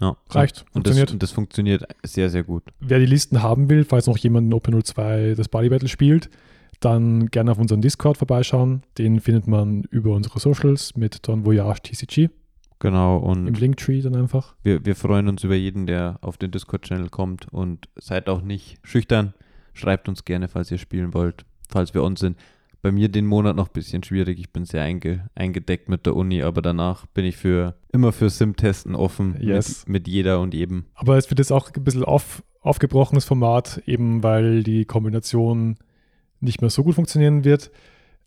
ja. 0.00 0.16
reicht, 0.30 0.64
Und 0.72 0.86
das, 0.86 0.94
funktioniert. 0.94 1.12
und 1.12 1.22
das 1.22 1.30
funktioniert 1.30 1.84
sehr, 2.02 2.30
sehr 2.30 2.42
gut. 2.42 2.62
Wer 2.80 2.98
die 2.98 3.06
Listen 3.06 3.42
haben 3.42 3.68
will, 3.68 3.84
falls 3.84 4.06
noch 4.06 4.16
jemand 4.18 4.46
in 4.46 4.58
OP02 4.58 5.34
das 5.34 5.48
Body 5.48 5.68
Battle 5.68 5.88
spielt, 5.88 6.30
dann 6.80 7.26
gerne 7.26 7.52
auf 7.52 7.58
unseren 7.58 7.80
Discord 7.80 8.16
vorbeischauen. 8.16 8.82
Den 8.98 9.20
findet 9.20 9.46
man 9.46 9.82
über 9.90 10.14
unsere 10.14 10.40
Socials 10.40 10.96
mit 10.96 11.28
Don 11.28 11.44
Voyage 11.44 11.82
TCG 11.82 12.30
Genau, 12.82 13.18
im 13.18 13.46
und 13.46 13.60
Linktree 13.60 14.00
dann 14.00 14.16
einfach. 14.16 14.56
wir, 14.64 14.84
wir 14.84 14.96
freuen 14.96 15.28
uns 15.28 15.44
über 15.44 15.54
jeden, 15.54 15.86
der 15.86 16.18
auf 16.20 16.36
den 16.36 16.50
Discord-Channel 16.50 17.10
kommt 17.10 17.46
und 17.52 17.88
seid 17.94 18.28
auch 18.28 18.42
nicht 18.42 18.78
schüchtern. 18.82 19.34
Schreibt 19.72 20.08
uns 20.08 20.24
gerne, 20.24 20.48
falls 20.48 20.68
ihr 20.72 20.78
spielen 20.78 21.14
wollt, 21.14 21.44
falls 21.70 21.94
wir 21.94 22.02
on 22.02 22.16
sind. 22.16 22.36
Bei 22.82 22.90
mir 22.90 23.08
den 23.08 23.26
Monat 23.26 23.54
noch 23.54 23.68
ein 23.68 23.72
bisschen 23.72 24.02
schwierig. 24.02 24.40
Ich 24.40 24.50
bin 24.52 24.64
sehr 24.64 24.82
einge, 24.82 25.30
eingedeckt 25.36 25.88
mit 25.88 26.06
der 26.06 26.16
Uni, 26.16 26.42
aber 26.42 26.60
danach 26.60 27.06
bin 27.06 27.24
ich 27.24 27.36
für 27.36 27.76
immer 27.92 28.10
für 28.10 28.28
Sim-Testen 28.28 28.96
offen 28.96 29.36
Yes. 29.40 29.86
mit, 29.86 29.88
mit 29.92 30.08
jeder 30.08 30.40
und 30.40 30.52
jedem. 30.52 30.86
Aber 30.94 31.16
es 31.16 31.30
wird 31.30 31.38
jetzt 31.38 31.52
auch 31.52 31.70
ein 31.72 31.84
bisschen 31.84 32.02
auf, 32.02 32.42
aufgebrochenes 32.62 33.24
Format, 33.24 33.80
eben 33.86 34.24
weil 34.24 34.64
die 34.64 34.86
Kombination 34.86 35.76
nicht 36.40 36.60
mehr 36.60 36.70
so 36.70 36.82
gut 36.82 36.96
funktionieren 36.96 37.44
wird. 37.44 37.70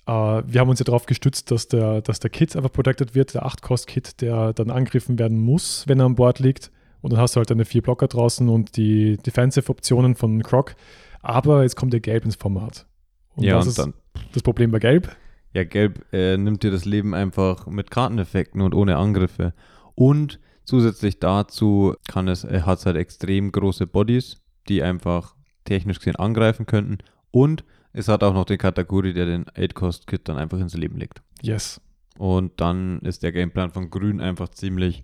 Äh, 0.08 0.12
wir 0.12 0.62
haben 0.62 0.70
uns 0.70 0.80
ja 0.80 0.86
darauf 0.86 1.06
gestützt, 1.06 1.52
dass 1.52 1.68
der, 1.68 2.02
dass 2.02 2.20
der 2.20 2.30
Kit 2.30 2.56
einfach 2.56 2.72
protected 2.72 3.16
wird, 3.16 3.34
der 3.34 3.46
8-Cost-Kit, 3.46 4.22
der 4.22 4.54
dann 4.54 4.70
angegriffen 4.70 5.18
werden 5.20 5.40
muss, 5.40 5.88
wenn 5.88 6.00
er 6.00 6.06
an 6.06 6.16
Bord 6.16 6.40
liegt. 6.40 6.72
Und 7.02 7.14
dann 7.14 7.20
hast 7.20 7.36
du 7.36 7.38
halt 7.38 7.50
deine 7.50 7.66
vier 7.66 7.82
Blocker 7.82 8.08
draußen 8.08 8.50
und 8.50 8.78
die 8.78 9.18
Defensive-Optionen 9.18 10.16
von 10.16 10.42
Croc. 10.42 10.76
Aber 11.22 11.64
jetzt 11.64 11.76
kommt 11.76 11.94
der 11.94 12.00
Gelb 12.00 12.26
ins 12.26 12.36
Format. 12.36 12.88
Und 13.36 13.44
ja, 13.44 13.56
das 13.56 13.66
und 13.66 13.70
ist 13.70 13.80
dann 13.80 13.94
das 14.34 14.44
Problem 14.44 14.72
bei 14.72 14.80
Gelb. 14.80 15.16
Ja, 15.54 15.64
Gelb 15.64 16.04
äh, 16.12 16.38
nimmt 16.38 16.64
dir 16.64 16.72
das 16.72 16.86
Leben 16.86 17.14
einfach 17.14 17.68
mit 17.68 17.92
Karteneffekten 17.92 18.62
und 18.62 18.74
ohne 18.74 18.98
Angriffe. 18.98 19.54
Und 19.94 20.40
zusätzlich 20.66 21.20
dazu 21.20 21.96
kann 22.08 22.28
es, 22.28 22.44
er 22.44 22.66
hat 22.66 22.86
halt 22.86 22.98
extrem 22.98 23.52
große 23.52 23.88
Bodies, 23.88 24.42
die 24.68 24.84
einfach 24.84 25.36
technisch 25.64 26.00
gesehen 26.00 26.16
angreifen 26.16 26.66
könnten. 26.66 26.98
Und 27.32 27.64
es 27.96 28.10
hat 28.10 28.24
auch 28.24 28.34
noch 28.34 28.46
den 28.46 28.58
Katakuri, 28.58 29.14
der 29.14 29.26
den 29.26 29.46
8-Cost-Kit 29.46 30.28
dann 30.28 30.38
einfach 30.38 30.60
ins 30.60 30.76
Leben 30.76 30.98
legt. 30.98 31.22
Yes. 31.42 31.82
Und 32.18 32.54
dann 32.58 33.00
ist 33.00 33.24
der 33.24 33.32
Gameplan 33.32 33.72
von 33.72 33.90
Grün 33.90 34.20
einfach 34.20 34.50
ziemlich, 34.50 35.04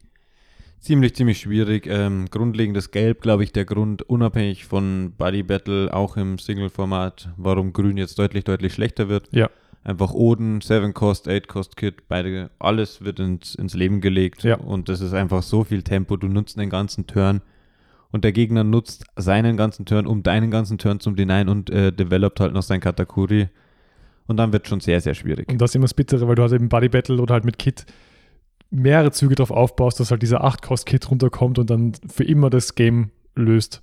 ziemlich, 0.80 1.16
ziemlich 1.16 1.40
schwierig. 1.40 1.88
Ähm, 1.88 2.28
grundlegendes 2.30 2.92
Gelb, 2.92 3.22
glaube 3.22 3.44
ich, 3.44 3.54
der 3.54 3.66
Grund, 3.66 4.02
unabhängig 4.04 4.66
von 4.66 5.14
Buddy 5.18 5.44
Battle, 5.44 5.94
auch 5.94 6.18
im 6.18 6.38
Single-Format, 6.38 7.30
warum 7.38 7.72
Grün 7.72 7.98
jetzt 7.98 8.20
deutlich, 8.20 8.44
deutlich 8.44 8.74
schlechter 8.74 9.08
wird. 9.08 9.30
Ja. 9.32 9.50
Einfach 9.84 10.14
Oden, 10.14 10.60
7-Cost, 10.60 11.28
8-Cost-Kit, 11.28 12.08
beide, 12.08 12.52
alles 12.60 13.04
wird 13.04 13.20
ins, 13.20 13.56
ins 13.56 13.74
Leben 13.74 14.02
gelegt. 14.02 14.44
Ja. 14.44 14.58
Und 14.58 14.90
das 14.90 15.00
ist 15.00 15.14
einfach 15.14 15.44
so 15.44 15.64
viel 15.64 15.82
Tempo. 15.82 16.18
Du 16.18 16.28
nutzt 16.28 16.58
den 16.58 16.70
ganzen 16.70 17.08
Turn. 17.08 17.42
Und 18.12 18.24
der 18.26 18.32
Gegner 18.34 18.64
nutzt 18.64 19.06
seinen 19.16 19.56
ganzen 19.58 19.86
Turn, 19.86 20.06
um 20.06 20.22
deinen 20.24 20.52
ganzen 20.52 20.78
Turn 20.78 21.00
zum 21.00 21.16
Denyen 21.16 21.48
und 21.50 21.70
äh, 21.70 21.92
developt 21.94 22.40
halt 22.40 22.54
noch 22.54 22.64
sein 22.64 22.82
Katakuri. 22.82 23.48
Und 24.28 24.38
dann 24.38 24.52
wird 24.54 24.68
schon 24.68 24.80
sehr, 24.82 25.00
sehr 25.02 25.14
schwierig. 25.14 25.50
Und 25.50 25.60
das 25.62 25.72
ist 25.72 25.76
immer 25.76 25.86
das 25.86 25.94
Bittere, 25.94 26.28
weil 26.28 26.36
du 26.36 26.42
halt 26.42 26.52
im 26.54 26.70
Body 26.70 26.90
Battle 26.90 27.22
oder 27.22 27.34
halt 27.34 27.46
mit 27.46 27.58
Kit 27.58 27.86
mehrere 28.70 29.12
Züge 29.12 29.36
darauf 29.36 29.52
aufbaust, 29.52 30.00
dass 30.00 30.12
halt 30.12 30.22
dieser 30.22 30.44
8-Cost-Kit 30.46 31.10
runterkommt 31.10 31.60
und 31.60 31.70
dann 31.70 31.94
für 32.08 32.24
immer 32.24 32.50
das 32.50 32.76
Game 32.76 33.12
löst. 33.36 33.82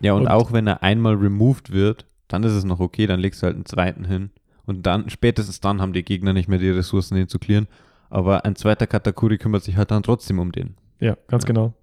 Ja, 0.00 0.14
und, 0.14 0.22
Und- 0.22 0.28
auch 0.28 0.52
wenn 0.52 0.66
er 0.66 0.82
einmal 0.82 1.14
removed 1.14 1.72
wird, 1.72 2.06
dann 2.28 2.42
ist 2.44 2.52
es 2.52 2.64
noch 2.64 2.80
okay, 2.80 3.06
dann 3.06 3.20
legst 3.20 3.42
du 3.42 3.46
halt 3.46 3.56
einen 3.56 3.66
zweiten 3.66 4.04
hin. 4.04 4.30
Und 4.66 4.86
dann, 4.86 5.10
spätestens 5.10 5.60
dann 5.60 5.80
haben 5.82 5.92
die 5.92 6.04
Gegner 6.04 6.32
nicht 6.32 6.48
mehr 6.48 6.58
die 6.58 6.70
Ressourcen, 6.70 7.16
den 7.16 7.28
zu 7.28 7.38
clearen. 7.38 7.66
Aber 8.08 8.44
ein 8.44 8.56
zweiter 8.56 8.86
Katakuri 8.86 9.36
kümmert 9.36 9.64
sich 9.64 9.76
halt 9.76 9.90
dann 9.90 10.02
trotzdem 10.02 10.38
um 10.38 10.52
den. 10.52 10.74
Ja, 11.00 11.16
ganz 11.28 11.44
Ja. 11.44 11.48
genau. 11.48 11.74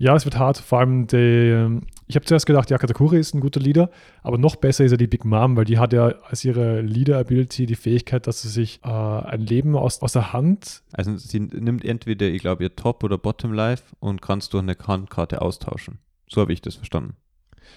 Ja, 0.00 0.14
es 0.14 0.24
wird 0.24 0.38
hart. 0.38 0.58
Vor 0.58 0.78
allem, 0.78 1.08
die, 1.08 1.80
ich 2.06 2.14
habe 2.14 2.24
zuerst 2.24 2.46
gedacht, 2.46 2.70
ja, 2.70 2.78
Katakuri 2.78 3.18
ist 3.18 3.34
ein 3.34 3.40
guter 3.40 3.58
Leader, 3.58 3.90
aber 4.22 4.38
noch 4.38 4.54
besser 4.56 4.84
ist 4.84 4.92
ja 4.92 4.96
die 4.96 5.08
Big 5.08 5.24
Mom, 5.24 5.56
weil 5.56 5.64
die 5.64 5.78
hat 5.78 5.92
ja 5.92 6.06
als 6.22 6.44
ihre 6.44 6.80
Leader-Ability 6.82 7.66
die 7.66 7.74
Fähigkeit, 7.74 8.26
dass 8.28 8.42
sie 8.42 8.48
sich 8.48 8.78
äh, 8.84 8.88
ein 8.88 9.40
Leben 9.40 9.74
aus, 9.76 10.00
aus 10.00 10.12
der 10.12 10.32
Hand, 10.32 10.82
Also 10.92 11.16
sie 11.16 11.40
nimmt 11.40 11.84
entweder, 11.84 12.26
ich 12.28 12.40
glaube, 12.42 12.62
ihr 12.62 12.76
Top- 12.76 13.02
oder 13.02 13.18
Bottom-Life 13.18 13.82
und 13.98 14.22
kannst 14.22 14.52
durch 14.54 14.62
eine 14.62 14.76
Handkarte 14.78 15.42
austauschen. 15.42 15.98
So 16.28 16.40
habe 16.42 16.52
ich 16.52 16.62
das 16.62 16.76
verstanden. 16.76 17.16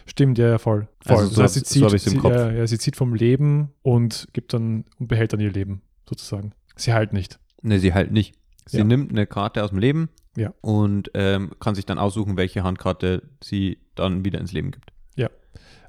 stimmt 0.05 0.37
ja, 0.37 0.47
ja 0.47 0.57
voll. 0.59 0.87
voll. 1.03 1.17
Also 1.17 1.27
so 1.33 1.41
hab- 1.43 1.49
so 1.49 1.85
hab 1.85 1.93
ich's 1.93 2.05
im 2.07 2.21
sie. 2.21 2.27
Ja, 2.29 2.51
ja, 2.51 2.67
sie 2.67 2.77
zieht 2.77 2.95
vom 2.95 3.15
Leben 3.15 3.71
und 3.81 4.27
gibt 4.33 4.53
dann 4.53 4.85
und 4.99 5.07
behält 5.07 5.33
dann 5.33 5.39
ihr 5.39 5.51
Leben, 5.51 5.81
sozusagen. 6.07 6.51
Sie 6.75 6.93
heilt 6.93 7.13
nicht. 7.13 7.39
Ne, 7.63 7.79
sie 7.79 7.93
halt 7.95 8.11
nicht. 8.11 8.35
Sie 8.67 8.77
Ja. 8.77 8.83
nimmt 8.83 9.09
eine 9.11 9.25
Karte 9.25 9.63
aus 9.63 9.71
dem 9.71 9.79
Leben 9.79 10.09
Ja. 10.37 10.53
und 10.61 11.11
ähm, 11.13 11.51
kann 11.59 11.75
sich 11.75 11.85
dann 11.85 11.97
aussuchen, 11.97 12.37
welche 12.37 12.63
Handkarte 12.63 13.21
sie 13.43 13.79
dann 13.95 14.23
wieder 14.23 14.39
ins 14.39 14.53
Leben 14.53 14.71
gibt. 14.71 14.91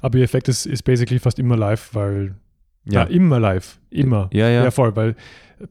Aber 0.03 0.19
ihr 0.19 0.25
Effekt 0.25 0.49
ist, 0.49 0.67
ist 0.67 0.83
basically 0.83 1.21
fast 1.21 1.39
immer 1.39 1.57
live, 1.57 1.91
weil 1.95 2.35
Ja, 2.85 3.03
Ja, 3.03 3.05
immer 3.05 3.39
live. 3.39 3.79
Immer. 3.91 4.29
ja, 4.33 4.49
ja. 4.49 4.65
Ja, 4.65 4.71
voll, 4.73 4.95
weil 4.97 5.15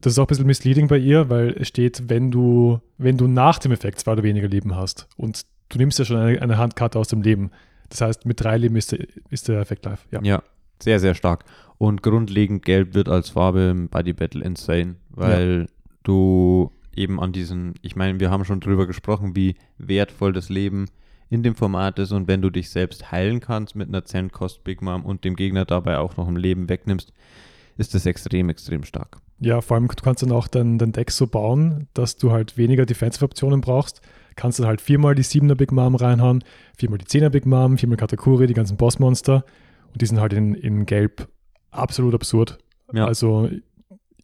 das 0.00 0.14
ist 0.14 0.18
auch 0.18 0.24
ein 0.24 0.28
bisschen 0.28 0.46
misleading 0.46 0.88
bei 0.88 0.96
ihr, 0.96 1.28
weil 1.28 1.50
es 1.60 1.68
steht, 1.68 2.08
wenn 2.08 2.30
du, 2.30 2.80
wenn 2.96 3.18
du 3.18 3.28
nach 3.28 3.58
dem 3.58 3.72
Effekt 3.72 4.00
zwei 4.00 4.12
oder 4.12 4.22
weniger 4.22 4.48
Leben 4.48 4.74
hast 4.74 5.06
und 5.18 5.42
du 5.68 5.76
nimmst 5.76 5.98
ja 5.98 6.06
schon 6.06 6.16
eine, 6.16 6.40
eine 6.40 6.56
Handkarte 6.56 6.98
aus 6.98 7.08
dem 7.08 7.20
Leben. 7.20 7.50
Das 7.90 8.00
heißt, 8.00 8.24
mit 8.24 8.40
drei 8.42 8.56
Leben 8.56 8.74
ist 8.76 8.92
der, 8.92 9.06
ist 9.28 9.48
der 9.48 9.60
Effekt 9.60 9.84
live. 9.84 10.06
Ja. 10.10 10.20
Ja, 10.22 10.42
sehr, 10.82 10.98
sehr 10.98 11.14
stark. 11.14 11.44
Und 11.76 12.02
grundlegend 12.02 12.64
gelb 12.64 12.94
wird 12.94 13.10
als 13.10 13.28
Farbe 13.28 13.68
im 13.70 13.90
Buddy 13.90 14.14
Battle 14.14 14.42
insane, 14.42 14.96
weil 15.10 15.66
du 16.04 16.72
eben 16.96 17.20
an 17.20 17.32
diesen, 17.32 17.74
ich 17.82 17.96
meine, 17.96 18.20
wir 18.20 18.30
haben 18.30 18.44
schon 18.44 18.60
drüber 18.60 18.86
gesprochen, 18.86 19.36
wie 19.36 19.56
wertvoll 19.78 20.32
das 20.32 20.48
Leben 20.48 20.86
in 21.28 21.42
dem 21.42 21.54
Format 21.54 21.98
ist 21.98 22.12
und 22.12 22.28
wenn 22.28 22.42
du 22.42 22.50
dich 22.50 22.70
selbst 22.70 23.10
heilen 23.10 23.40
kannst 23.40 23.74
mit 23.74 23.88
einer 23.88 24.04
10 24.04 24.32
Cost 24.32 24.64
Big 24.64 24.82
Mom 24.82 25.04
und 25.04 25.24
dem 25.24 25.34
Gegner 25.34 25.64
dabei 25.64 25.98
auch 25.98 26.16
noch 26.16 26.28
ein 26.28 26.36
Leben 26.36 26.68
wegnimmst, 26.68 27.12
ist 27.78 27.94
das 27.94 28.06
extrem, 28.06 28.50
extrem 28.50 28.84
stark. 28.84 29.18
Ja, 29.40 29.60
vor 29.60 29.76
allem, 29.76 29.88
du 29.88 30.02
kannst 30.02 30.22
dann 30.22 30.30
auch 30.30 30.46
dein, 30.46 30.78
dein 30.78 30.92
Deck 30.92 31.10
so 31.10 31.26
bauen, 31.26 31.88
dass 31.94 32.16
du 32.16 32.30
halt 32.30 32.56
weniger 32.56 32.86
Defensive-Optionen 32.86 33.60
brauchst. 33.60 34.00
Kannst 34.36 34.60
dann 34.60 34.66
halt 34.66 34.80
viermal 34.80 35.14
die 35.14 35.24
7er 35.24 35.56
Big 35.56 35.72
Mom 35.72 35.94
reinhauen, 35.94 36.44
viermal 36.76 36.98
die 36.98 37.06
10er 37.06 37.30
Big 37.30 37.44
Mom, 37.44 37.76
viermal 37.76 37.96
Katakuri, 37.96 38.46
die 38.46 38.54
ganzen 38.54 38.76
Bossmonster. 38.76 39.44
Und 39.92 40.00
die 40.00 40.06
sind 40.06 40.20
halt 40.20 40.32
in, 40.32 40.54
in 40.54 40.86
Gelb 40.86 41.28
absolut 41.70 42.14
absurd. 42.14 42.58
Ja. 42.92 43.06
Also, 43.06 43.50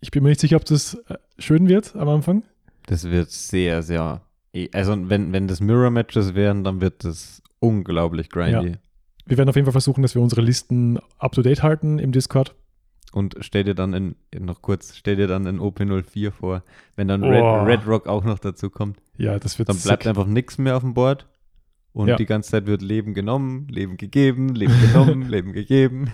ich 0.00 0.10
bin 0.10 0.22
mir 0.22 0.28
nicht 0.28 0.40
sicher, 0.40 0.56
ob 0.56 0.64
das 0.66 0.94
äh, 1.08 1.16
schön 1.38 1.68
wird 1.68 1.96
am 1.96 2.08
Anfang. 2.08 2.44
Das 2.88 3.04
wird 3.04 3.30
sehr, 3.30 3.82
sehr, 3.82 4.22
eh- 4.52 4.68
also 4.72 4.94
wenn, 5.08 5.32
wenn 5.32 5.46
das 5.46 5.60
Mirror-Matches 5.60 6.34
wären, 6.34 6.64
dann 6.64 6.80
wird 6.80 7.04
das 7.04 7.42
unglaublich 7.60 8.30
grindy. 8.30 8.76
Wir 9.26 9.36
werden 9.36 9.48
auf 9.50 9.56
jeden 9.56 9.66
Fall 9.66 9.72
versuchen, 9.72 10.00
dass 10.02 10.14
wir 10.14 10.22
unsere 10.22 10.40
Listen 10.40 10.98
up-to-date 11.18 11.62
halten 11.62 11.98
im 11.98 12.12
Discord. 12.12 12.54
Und 13.12 13.36
stell 13.40 13.64
dir 13.64 13.74
dann 13.74 13.92
in- 13.94 14.16
noch 14.38 14.62
kurz, 14.62 14.94
stell 14.96 15.16
dir 15.16 15.26
dann 15.26 15.46
in 15.46 15.60
OP04 15.60 16.30
vor, 16.30 16.62
wenn 16.96 17.08
dann 17.08 17.22
Oh. 17.22 17.28
Red, 17.28 17.66
Red 17.80 17.86
Rock 17.86 18.06
auch 18.06 18.24
noch 18.24 18.38
dazu 18.38 18.70
kommt, 18.70 18.98
Ja, 19.18 19.38
das 19.38 19.58
wird 19.58 19.68
dann 19.68 19.76
bleibt 19.78 20.02
sick. 20.04 20.08
einfach 20.08 20.26
nichts 20.26 20.56
mehr 20.58 20.76
auf 20.76 20.82
dem 20.82 20.94
Board 20.94 21.26
und 21.92 22.08
Ja. 22.08 22.16
die 22.16 22.26
ganze 22.26 22.50
Zeit 22.50 22.66
wird 22.66 22.80
Leben 22.82 23.12
genommen, 23.14 23.66
Leben 23.68 23.96
gegeben, 23.98 24.54
Leben 24.54 24.74
genommen, 24.80 25.22
Leben 25.28 25.52
gegeben. 25.52 26.10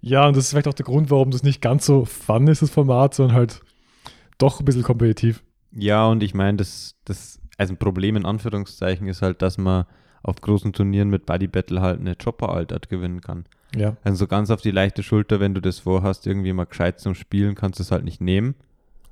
Ja, 0.00 0.26
und 0.28 0.36
das 0.36 0.44
ist 0.44 0.50
vielleicht 0.50 0.68
auch 0.68 0.74
der 0.74 0.84
Grund, 0.86 1.10
warum 1.10 1.30
das 1.32 1.42
nicht 1.42 1.60
ganz 1.60 1.86
so 1.86 2.04
fun 2.04 2.46
ist, 2.48 2.62
das 2.62 2.70
Format, 2.70 3.14
sondern 3.14 3.36
halt 3.36 3.62
doch 4.38 4.60
ein 4.60 4.64
bisschen 4.64 4.82
kompetitiv. 4.82 5.42
Ja, 5.76 6.06
und 6.06 6.22
ich 6.22 6.34
meine, 6.34 6.56
das, 6.56 6.94
das, 7.04 7.40
also 7.58 7.74
ein 7.74 7.76
Problem 7.76 8.16
in 8.16 8.24
Anführungszeichen 8.24 9.06
ist 9.08 9.22
halt, 9.22 9.42
dass 9.42 9.58
man 9.58 9.84
auf 10.22 10.40
großen 10.40 10.72
Turnieren 10.72 11.08
mit 11.10 11.26
Buddy 11.26 11.46
Battle 11.46 11.80
halt 11.80 12.00
eine 12.00 12.16
Chopper-Altart 12.16 12.88
gewinnen 12.88 13.20
kann. 13.20 13.44
Ja, 13.76 13.96
Also 14.02 14.20
so 14.20 14.26
ganz 14.26 14.50
auf 14.50 14.62
die 14.62 14.70
leichte 14.70 15.02
Schulter, 15.02 15.38
wenn 15.38 15.54
du 15.54 15.60
das 15.60 15.80
vorhast, 15.80 16.26
irgendwie 16.26 16.52
mal 16.52 16.64
gescheit 16.64 16.98
zum 16.98 17.14
Spielen, 17.14 17.54
kannst 17.54 17.78
du 17.78 17.82
es 17.82 17.90
halt 17.92 18.04
nicht 18.04 18.20
nehmen. 18.20 18.54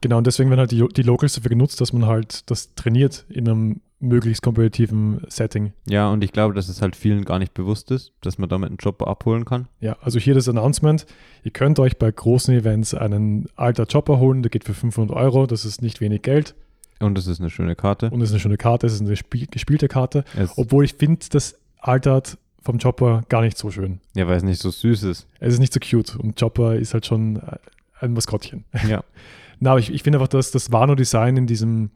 genau. 0.00 0.18
Und 0.18 0.27
deswegen 0.27 0.50
werden 0.50 0.61
halt 0.61 0.70
die, 0.70 0.87
die 0.88 1.03
Locals 1.03 1.35
dafür 1.35 1.50
genutzt, 1.50 1.81
dass 1.81 1.92
man 1.92 2.07
halt 2.07 2.50
das 2.50 2.74
trainiert 2.74 3.27
in 3.29 3.48
einem 3.48 3.81
möglichst 4.05 4.43
kompetitiven 4.43 5.21
Setting. 5.29 5.73
Ja, 5.88 6.09
und 6.11 6.23
ich 6.25 6.33
glaube, 6.33 6.55
dass 6.55 6.69
es 6.69 6.81
halt 6.83 6.97
vielen 6.97 7.25
gar 7.25 7.38
nicht 7.38 7.55
bewusst 7.55 7.90
ist, 7.90 8.12
dass 8.21 8.38
man 8.38 8.49
damit 8.49 8.69
einen 8.69 8.79
Chopper 8.79 9.09
abholen 9.09 9.45
kann. 9.45 9.69
Ja, 9.81 9.97
also 10.01 10.19
hier 10.19 10.35
das 10.35 10.49
Announcement. 10.49 11.07
Ihr 11.43 11.51
könnt 11.51 11.79
euch 11.79 11.99
bei 11.99 12.11
großen 12.11 12.55
Events 12.55 12.95
einen 12.95 13.47
alter 13.57 13.87
Chopper 13.87 14.19
holen, 14.19 14.43
der 14.43 14.51
geht 14.51 14.64
für 14.64 14.75
500 14.75 15.17
Euro. 15.17 15.47
Das 15.47 15.64
ist 15.64 15.83
nicht 15.83 16.01
wenig 16.01 16.23
Geld 16.23 16.55
Und 17.01 17.17
das 17.19 17.27
ist 17.27 17.40
eine 17.40 17.51
schöne 17.51 17.75
Karte. 17.77 18.11
und 18.11 18.21
es 18.23 18.29
ist 18.31 18.35
eine 18.35 18.40
schöne 18.40 18.57
Karte, 18.57 18.87
es 18.87 18.95
ist 18.95 19.01
eine 19.01 19.17
spiel 19.17 19.47
gespielte 19.51 19.88
Karte. 19.88 20.25
Es, 20.37 20.57
Obwohl 20.57 20.85
ich 20.85 20.95
finde, 20.95 21.25
das 21.31 21.57
altert 21.79 22.38
vom 22.62 22.79
Chopper 22.79 23.23
gar 23.29 23.43
nicht 23.43 23.59
so 23.59 23.71
schön. 23.71 24.01
ja, 24.14 24.27
weil 24.27 24.37
es 24.38 24.43
nicht 24.43 24.61
so 24.61 24.71
süß 24.71 25.03
ist. 25.03 25.27
Es 25.38 25.53
ist 25.55 25.61
nicht 25.61 25.73
so 25.75 25.81
cute 25.81 26.17
und 26.17 26.38
Chopper 26.40 26.77
ist 26.77 26.95
halt 26.95 27.05
schon 27.05 27.37
äh, 27.37 27.57
ein 28.05 28.12
Maskottchen. 28.12 28.64
Ja. 28.88 29.03
Na, 29.61 29.71
aber 29.71 29.81
ich, 29.81 29.93
ich 29.93 30.03
finde 30.03 30.19
einfach, 30.19 30.29
dass 30.29 30.51
das 30.51 30.73
Wano-Design 30.73 31.37
in 31.37 31.47
diesem 31.47 31.90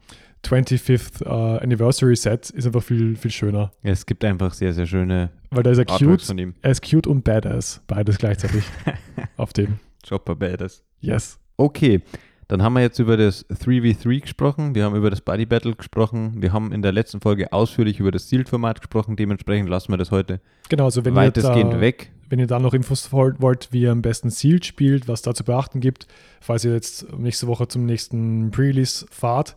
25th 0.45 1.25
äh, 1.25 1.63
Anniversary 1.63 2.15
Set 2.15 2.49
ist 2.49 2.65
einfach 2.65 2.83
viel, 2.83 3.15
viel 3.15 3.31
schöner. 3.31 3.71
Es 3.83 4.05
gibt 4.05 4.23
einfach 4.23 4.53
sehr, 4.53 4.73
sehr 4.73 4.85
schöne 4.85 5.29
Weil 5.51 5.63
da 5.63 5.71
ist 5.71 5.77
er 5.77 5.89
Artworks 5.89 5.99
cute, 5.99 6.21
von 6.23 6.37
ihm. 6.37 6.55
er 6.61 6.71
ist 6.71 6.89
cute 6.89 7.07
und 7.07 7.23
badass. 7.23 7.81
Beides 7.87 8.17
gleichzeitig 8.17 8.63
auf 9.37 9.53
dem. 9.53 9.79
Chopper 10.07 10.35
Badass. 10.35 10.83
Yes. 11.01 11.37
Okay, 11.57 12.01
dann 12.47 12.63
haben 12.63 12.73
wir 12.73 12.81
jetzt 12.81 12.97
über 12.97 13.15
das 13.15 13.47
3v3 13.49 14.21
gesprochen, 14.21 14.73
wir 14.73 14.83
haben 14.83 14.95
über 14.95 15.09
das 15.11 15.21
Buddy 15.21 15.45
Battle 15.45 15.75
gesprochen, 15.75 16.41
wir 16.41 16.51
haben 16.51 16.71
in 16.71 16.81
der 16.81 16.91
letzten 16.91 17.21
Folge 17.21 17.53
ausführlich 17.53 17.99
über 17.99 18.11
das 18.11 18.27
Sealed-Format 18.29 18.79
gesprochen, 18.81 19.15
dementsprechend 19.15 19.69
lassen 19.69 19.91
wir 19.91 19.97
das 19.97 20.09
heute 20.09 20.39
Genau, 20.69 20.85
also 20.85 21.05
wenn 21.05 21.13
ihr, 21.13 21.17
weitestgehend 21.17 21.73
da, 21.73 21.81
weg. 21.81 22.11
Wenn 22.29 22.39
ihr 22.39 22.47
da 22.47 22.59
noch 22.59 22.73
Infos 22.73 23.11
wollt, 23.11 23.71
wie 23.71 23.81
ihr 23.81 23.91
am 23.91 24.01
besten 24.01 24.29
Sealed 24.29 24.65
spielt, 24.65 25.07
was 25.07 25.21
da 25.21 25.33
zu 25.33 25.43
beachten 25.43 25.79
gibt, 25.79 26.07
falls 26.41 26.63
ihr 26.63 26.73
jetzt 26.73 27.11
nächste 27.17 27.47
Woche 27.47 27.67
zum 27.67 27.85
nächsten 27.85 28.51
Pre-Release 28.51 29.05
fahrt, 29.09 29.55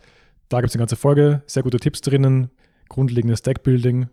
da 0.49 0.61
gibt 0.61 0.71
es 0.71 0.75
eine 0.77 0.81
ganze 0.81 0.97
Folge, 0.97 1.43
sehr 1.47 1.63
gute 1.63 1.79
Tipps 1.79 2.01
drinnen, 2.01 2.51
grundlegendes 2.89 3.43
Deckbuilding, 3.43 4.09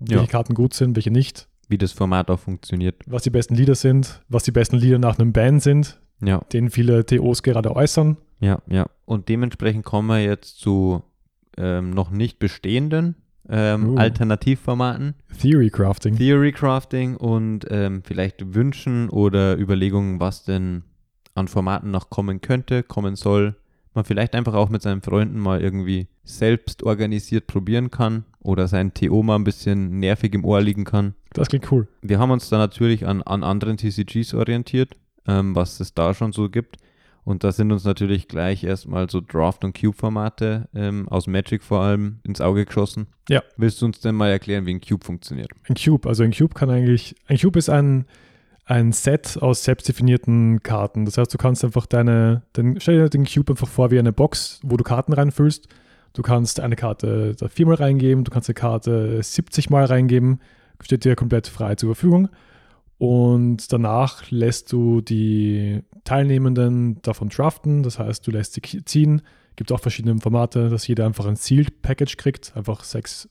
welche 0.00 0.14
Ja. 0.22 0.26
Karten 0.26 0.54
gut 0.54 0.74
sind, 0.74 0.96
welche 0.96 1.10
nicht, 1.10 1.48
wie 1.68 1.78
das 1.78 1.92
Format 1.92 2.30
auch 2.30 2.40
funktioniert. 2.40 2.96
was 3.06 3.22
die 3.22 3.30
besten 3.30 3.54
Lieder 3.54 3.74
sind, 3.74 4.20
was 4.28 4.42
die 4.44 4.50
besten 4.52 4.76
Lieder 4.76 4.98
nach 4.98 5.18
einem 5.18 5.32
Ban 5.32 5.60
sind, 5.60 6.00
Ja, 6.22 6.40
den 6.52 6.70
viele 6.70 7.04
TOs 7.06 7.42
gerade 7.42 7.74
äußern. 7.74 8.16
ja, 8.40 8.60
ja. 8.68 8.86
Und 9.06 9.28
dementsprechend 9.28 9.84
kommen 9.84 10.08
wir 10.08 10.22
jetzt 10.22 10.58
zu 10.58 11.02
ähm, 11.58 11.90
noch 11.90 12.10
nicht 12.10 12.38
bestehenden 12.38 13.14
ähm, 13.48 13.90
Uh. 13.90 13.96
Alternativformaten, 13.96 15.14
Theory 15.40 15.70
Crafting. 15.70 16.16
Theory 16.16 16.52
Crafting 16.52 17.16
und 17.16 17.66
ähm, 17.70 18.02
vielleicht 18.04 18.54
Wünschen 18.54 19.08
oder 19.10 19.58
Überlegungen, 19.58 20.20
was 20.20 20.44
denn 20.44 20.82
an 21.34 21.48
Formaten 21.48 21.90
noch 21.90 22.10
kommen 22.10 22.40
könnte, 22.40 22.82
kommen 22.82 23.16
soll. 23.16 23.56
Man 23.92 24.04
vielleicht 24.04 24.34
einfach 24.34 24.54
auch 24.54 24.70
mit 24.70 24.82
seinen 24.82 25.02
Freunden 25.02 25.38
mal 25.38 25.60
irgendwie 25.60 26.08
selbst 26.24 26.82
organisiert 26.82 27.46
probieren 27.46 27.90
kann 27.90 28.24
oder 28.40 28.66
sein 28.66 28.92
TO 28.92 29.22
mal 29.22 29.36
ein 29.36 29.44
bisschen 29.44 30.00
nervig 30.00 30.34
im 30.34 30.44
Ohr 30.44 30.60
liegen 30.60 30.84
kann. 30.84 31.14
Das 31.32 31.48
klingt 31.48 31.70
cool. 31.70 31.86
Wir 32.02 32.18
haben 32.18 32.30
uns 32.30 32.48
da 32.48 32.58
natürlich 32.58 33.06
an, 33.06 33.22
an 33.22 33.44
anderen 33.44 33.76
TCGs 33.76 34.34
orientiert, 34.34 34.96
ähm, 35.26 35.54
was 35.54 35.78
es 35.80 35.94
da 35.94 36.12
schon 36.14 36.32
so 36.32 36.48
gibt. 36.48 36.76
Und 37.24 37.42
da 37.42 37.52
sind 37.52 37.72
uns 37.72 37.84
natürlich 37.84 38.28
gleich 38.28 38.64
erstmal 38.64 39.08
so 39.08 39.20
Draft- 39.20 39.64
und 39.64 39.78
Cube-Formate 39.78 40.68
ähm, 40.74 41.08
aus 41.08 41.26
Magic 41.26 41.62
vor 41.62 41.80
allem 41.80 42.20
ins 42.22 42.40
Auge 42.40 42.66
geschossen. 42.66 43.06
Ja. 43.28 43.42
Willst 43.56 43.80
du 43.80 43.86
uns 43.86 44.00
denn 44.00 44.14
mal 44.14 44.30
erklären, 44.30 44.66
wie 44.66 44.74
ein 44.74 44.80
Cube 44.80 45.04
funktioniert? 45.04 45.48
Ein 45.68 45.74
Cube, 45.74 46.06
also 46.08 46.22
ein 46.22 46.32
Cube 46.32 46.54
kann 46.54 46.68
eigentlich, 46.68 47.16
ein 47.26 47.38
Cube 47.38 47.58
ist 47.58 47.70
ein, 47.70 48.04
ein 48.66 48.92
Set 48.92 49.38
aus 49.40 49.64
selbstdefinierten 49.64 50.62
Karten. 50.62 51.06
Das 51.06 51.16
heißt, 51.16 51.32
du 51.32 51.38
kannst 51.38 51.64
einfach 51.64 51.86
deine, 51.86 52.42
dann 52.52 52.78
stell 52.78 52.98
dir 52.98 53.08
den 53.08 53.24
Cube 53.24 53.52
einfach 53.52 53.68
vor 53.68 53.90
wie 53.90 53.98
eine 53.98 54.12
Box, 54.12 54.60
wo 54.62 54.76
du 54.76 54.84
Karten 54.84 55.14
reinfüllst. 55.14 55.68
Du 56.12 56.22
kannst 56.22 56.60
eine 56.60 56.76
Karte 56.76 57.34
da 57.38 57.48
viermal 57.48 57.76
reingeben, 57.76 58.24
du 58.24 58.30
kannst 58.30 58.48
eine 58.48 58.54
Karte 58.54 59.20
70 59.22 59.70
Mal 59.70 59.86
reingeben, 59.86 60.40
steht 60.80 61.04
dir 61.04 61.16
komplett 61.16 61.48
frei 61.48 61.74
zur 61.74 61.94
Verfügung. 61.94 62.28
Und 62.98 63.72
danach 63.72 64.30
lässt 64.30 64.72
du 64.72 65.00
die 65.00 65.82
Teilnehmenden 66.04 67.02
davon 67.02 67.28
draften, 67.28 67.82
das 67.82 67.98
heißt, 67.98 68.26
du 68.26 68.30
lässt 68.30 68.54
sie 68.54 68.84
ziehen. 68.84 69.22
Gibt 69.56 69.72
auch 69.72 69.80
verschiedene 69.80 70.18
Formate, 70.20 70.68
dass 70.68 70.86
jeder 70.86 71.06
einfach 71.06 71.26
ein 71.26 71.36
Sealed 71.36 71.82
Package 71.82 72.16
kriegt, 72.16 72.56
einfach 72.56 72.84
sechs 72.84 73.28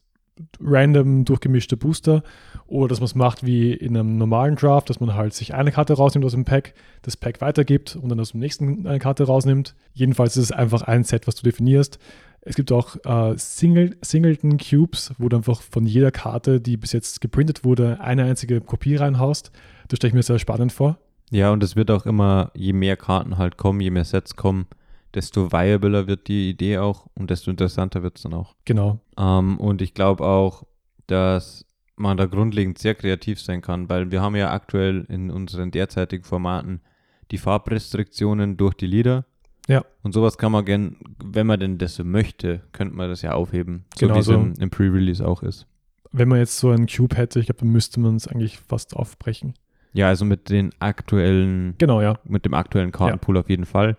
random 0.59 1.25
durchgemischte 1.25 1.77
Booster 1.77 2.23
oder 2.65 2.87
dass 2.87 2.99
man 2.99 3.05
es 3.05 3.15
macht 3.15 3.45
wie 3.45 3.73
in 3.73 3.95
einem 3.95 4.17
normalen 4.17 4.55
Draft, 4.55 4.89
dass 4.89 4.99
man 4.99 5.13
halt 5.13 5.33
sich 5.33 5.53
eine 5.53 5.71
Karte 5.71 5.93
rausnimmt 5.93 6.25
aus 6.25 6.31
dem 6.31 6.45
Pack, 6.45 6.73
das 7.03 7.17
Pack 7.17 7.41
weitergibt 7.41 7.95
und 7.95 8.09
dann 8.09 8.19
aus 8.19 8.31
dem 8.31 8.39
nächsten 8.39 8.87
eine 8.87 8.99
Karte 8.99 9.25
rausnimmt. 9.25 9.75
Jedenfalls 9.93 10.37
ist 10.37 10.45
es 10.45 10.51
einfach 10.51 10.81
ein 10.83 11.03
Set, 11.03 11.27
was 11.27 11.35
du 11.35 11.43
definierst. 11.43 11.99
Es 12.45 12.55
gibt 12.55 12.71
auch 12.71 12.97
äh, 13.05 13.37
Single, 13.37 13.95
Singleton 14.01 14.57
Cubes, 14.57 15.13
wo 15.17 15.29
du 15.29 15.37
einfach 15.37 15.61
von 15.61 15.85
jeder 15.85 16.11
Karte, 16.11 16.59
die 16.59 16.77
bis 16.77 16.91
jetzt 16.91 17.21
geprintet 17.21 17.63
wurde, 17.63 18.01
eine 18.01 18.25
einzige 18.25 18.59
Kopie 18.59 18.95
reinhaust. 18.95 19.51
Das 19.87 19.97
stelle 19.97 20.09
ich 20.09 20.15
mir 20.15 20.23
sehr 20.23 20.39
spannend 20.39 20.71
vor. 20.71 20.97
Ja, 21.31 21.51
und 21.51 21.63
es 21.63 21.75
wird 21.75 21.89
auch 21.89 22.05
immer, 22.05 22.51
je 22.53 22.73
mehr 22.73 22.97
Karten 22.97 23.37
halt 23.37 23.57
kommen, 23.57 23.79
je 23.79 23.91
mehr 23.91 24.05
Sets 24.05 24.35
kommen, 24.35 24.67
desto 25.13 25.51
viabler 25.51 26.05
wird 26.07 26.27
die 26.27 26.49
Idee 26.49 26.79
auch 26.79 27.07
und 27.15 27.29
desto 27.29 27.49
interessanter 27.49 28.03
wird 28.03 28.17
es 28.17 28.23
dann 28.23 28.33
auch. 28.33 28.55
Genau. 28.65 28.99
Ähm, 29.17 29.57
und 29.57 29.81
ich 29.81 29.93
glaube 29.93 30.23
auch, 30.25 30.63
dass 31.07 31.65
man 31.95 32.17
da 32.17 32.25
grundlegend 32.25 32.77
sehr 32.77 32.95
kreativ 32.95 33.39
sein 33.39 33.61
kann, 33.61 33.89
weil 33.89 34.11
wir 34.11 34.21
haben 34.21 34.35
ja 34.35 34.51
aktuell 34.51 35.05
in 35.09 35.31
unseren 35.31 35.71
derzeitigen 35.71 36.23
Formaten 36.23 36.81
die 37.31 37.37
Farbrestriktionen 37.37 38.57
durch 38.57 38.73
die 38.73 38.87
Lieder. 38.87 39.25
Ja. 39.67 39.83
Und 40.01 40.13
sowas 40.13 40.37
kann 40.37 40.51
man 40.51 40.65
gern, 40.65 40.97
wenn 41.23 41.47
man 41.47 41.59
denn 41.59 41.77
das 41.77 41.95
so 41.95 42.03
möchte, 42.03 42.61
könnte 42.73 42.95
man 42.95 43.09
das 43.09 43.21
ja 43.21 43.31
aufheben. 43.33 43.85
So 43.95 44.05
Genau 44.07 44.15
wie 44.15 44.19
es 44.19 44.25
so. 44.25 44.33
im, 44.33 44.53
im 44.59 44.69
Pre-Release 44.69 45.25
auch 45.25 45.41
ist. 45.43 45.67
Wenn 46.11 46.27
man 46.27 46.39
jetzt 46.39 46.57
so 46.59 46.69
einen 46.69 46.87
Cube 46.87 47.15
hätte, 47.15 47.39
ich 47.39 47.47
glaube, 47.47 47.59
dann 47.61 47.69
müsste 47.69 47.99
man 47.99 48.15
es 48.17 48.27
eigentlich 48.27 48.59
fast 48.59 48.95
aufbrechen. 48.95 49.53
Ja, 49.93 50.07
also 50.07 50.25
mit 50.25 50.49
den 50.49 50.71
aktuellen, 50.79 51.75
Genau, 51.77 52.01
ja. 52.01 52.19
mit 52.25 52.45
dem 52.45 52.53
aktuellen 52.53 52.91
Kartenpool 52.91 53.37
auf 53.37 53.49
jeden 53.49 53.65
Fall. 53.65 53.97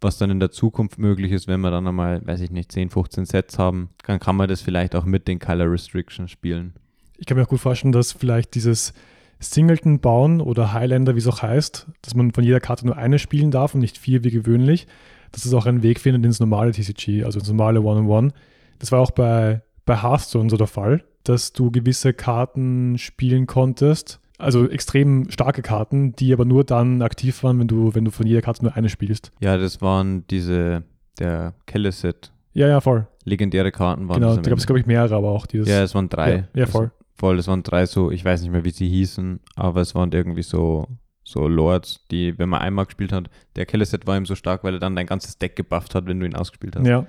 Was 0.00 0.18
dann 0.18 0.30
in 0.30 0.40
der 0.40 0.50
Zukunft 0.50 0.98
möglich 0.98 1.32
ist, 1.32 1.48
wenn 1.48 1.60
wir 1.60 1.70
dann 1.70 1.86
einmal, 1.86 2.24
weiß 2.26 2.40
ich 2.40 2.50
nicht, 2.50 2.70
10, 2.72 2.90
15 2.90 3.24
Sets 3.26 3.58
haben, 3.58 3.90
dann 4.06 4.20
kann 4.20 4.36
man 4.36 4.48
das 4.48 4.60
vielleicht 4.60 4.94
auch 4.94 5.04
mit 5.04 5.28
den 5.28 5.38
Color 5.38 5.70
Restrictions 5.70 6.30
spielen. 6.30 6.74
Ich 7.16 7.26
kann 7.26 7.36
mir 7.36 7.44
auch 7.44 7.48
gut 7.48 7.60
vorstellen, 7.60 7.92
dass 7.92 8.12
vielleicht 8.12 8.54
dieses 8.54 8.92
Singleton 9.40 10.00
bauen 10.00 10.40
oder 10.40 10.72
Highlander, 10.72 11.14
wie 11.14 11.18
es 11.18 11.26
auch 11.26 11.42
heißt, 11.42 11.86
dass 12.02 12.14
man 12.14 12.32
von 12.32 12.44
jeder 12.44 12.60
Karte 12.60 12.86
nur 12.86 12.96
eine 12.96 13.18
spielen 13.18 13.50
darf 13.50 13.74
und 13.74 13.80
nicht 13.80 13.98
vier 13.98 14.24
wie 14.24 14.30
gewöhnlich, 14.30 14.86
dass 15.32 15.44
es 15.44 15.52
auch 15.54 15.66
einen 15.66 15.82
Weg 15.82 16.00
findet 16.00 16.24
ins 16.24 16.40
normale 16.40 16.72
TCG, 16.72 17.24
also 17.24 17.38
ins 17.38 17.48
normale 17.48 17.80
One-on-One. 17.82 18.32
Das 18.78 18.92
war 18.92 19.00
auch 19.00 19.10
bei, 19.10 19.62
bei 19.84 20.02
Hearthstone 20.02 20.48
so 20.50 20.56
der 20.56 20.66
Fall, 20.66 21.04
dass 21.24 21.52
du 21.52 21.70
gewisse 21.70 22.12
Karten 22.14 22.96
spielen 22.98 23.46
konntest, 23.46 24.20
also 24.38 24.68
extrem 24.68 25.30
starke 25.30 25.62
Karten, 25.62 26.12
die 26.14 26.32
aber 26.32 26.44
nur 26.44 26.64
dann 26.64 27.02
aktiv 27.02 27.42
waren, 27.42 27.58
wenn 27.60 27.68
du, 27.68 27.94
wenn 27.94 28.04
du 28.04 28.10
von 28.10 28.26
jeder 28.26 28.42
Karte 28.42 28.62
nur 28.64 28.74
eine 28.76 28.88
spielst. 28.88 29.32
Ja, 29.40 29.56
das 29.56 29.80
waren 29.80 30.24
diese, 30.28 30.82
der 31.18 31.54
Kelleset, 31.66 32.32
Ja, 32.52 32.68
ja, 32.68 32.80
voll. 32.80 33.06
legendäre 33.24 33.70
Karten 33.72 34.08
waren 34.08 34.20
genau, 34.20 34.36
da 34.36 34.50
gab 34.50 34.58
es, 34.58 34.66
glaube 34.66 34.80
ich, 34.80 34.86
mehrere, 34.86 35.14
aber 35.14 35.30
auch 35.30 35.46
dieses. 35.46 35.68
Ja, 35.68 35.82
es 35.82 35.94
waren 35.94 36.08
drei. 36.08 36.46
Ja, 36.54 36.60
ja, 36.60 36.66
voll. 36.66 36.90
Voll, 37.16 37.36
das 37.36 37.46
waren 37.48 37.62
drei 37.62 37.86
so, 37.86 38.10
ich 38.10 38.24
weiß 38.24 38.42
nicht 38.42 38.50
mehr, 38.50 38.64
wie 38.64 38.70
sie 38.70 38.88
hießen, 38.88 39.40
aber 39.56 39.80
es 39.80 39.94
waren 39.94 40.10
irgendwie 40.12 40.42
so, 40.42 40.88
so 41.22 41.46
Lords, 41.48 42.04
die, 42.10 42.38
wenn 42.38 42.48
man 42.48 42.60
einmal 42.60 42.86
gespielt 42.86 43.12
hat, 43.12 43.30
der 43.56 43.66
Kelleset 43.66 44.06
war 44.06 44.16
ihm 44.16 44.26
so 44.26 44.34
stark, 44.34 44.64
weil 44.64 44.74
er 44.74 44.80
dann 44.80 44.96
dein 44.96 45.06
ganzes 45.06 45.38
Deck 45.38 45.56
gebufft 45.56 45.94
hat, 45.94 46.06
wenn 46.06 46.18
du 46.20 46.26
ihn 46.26 46.34
ausgespielt 46.36 46.76
hast. 46.76 46.86
ja. 46.86 47.06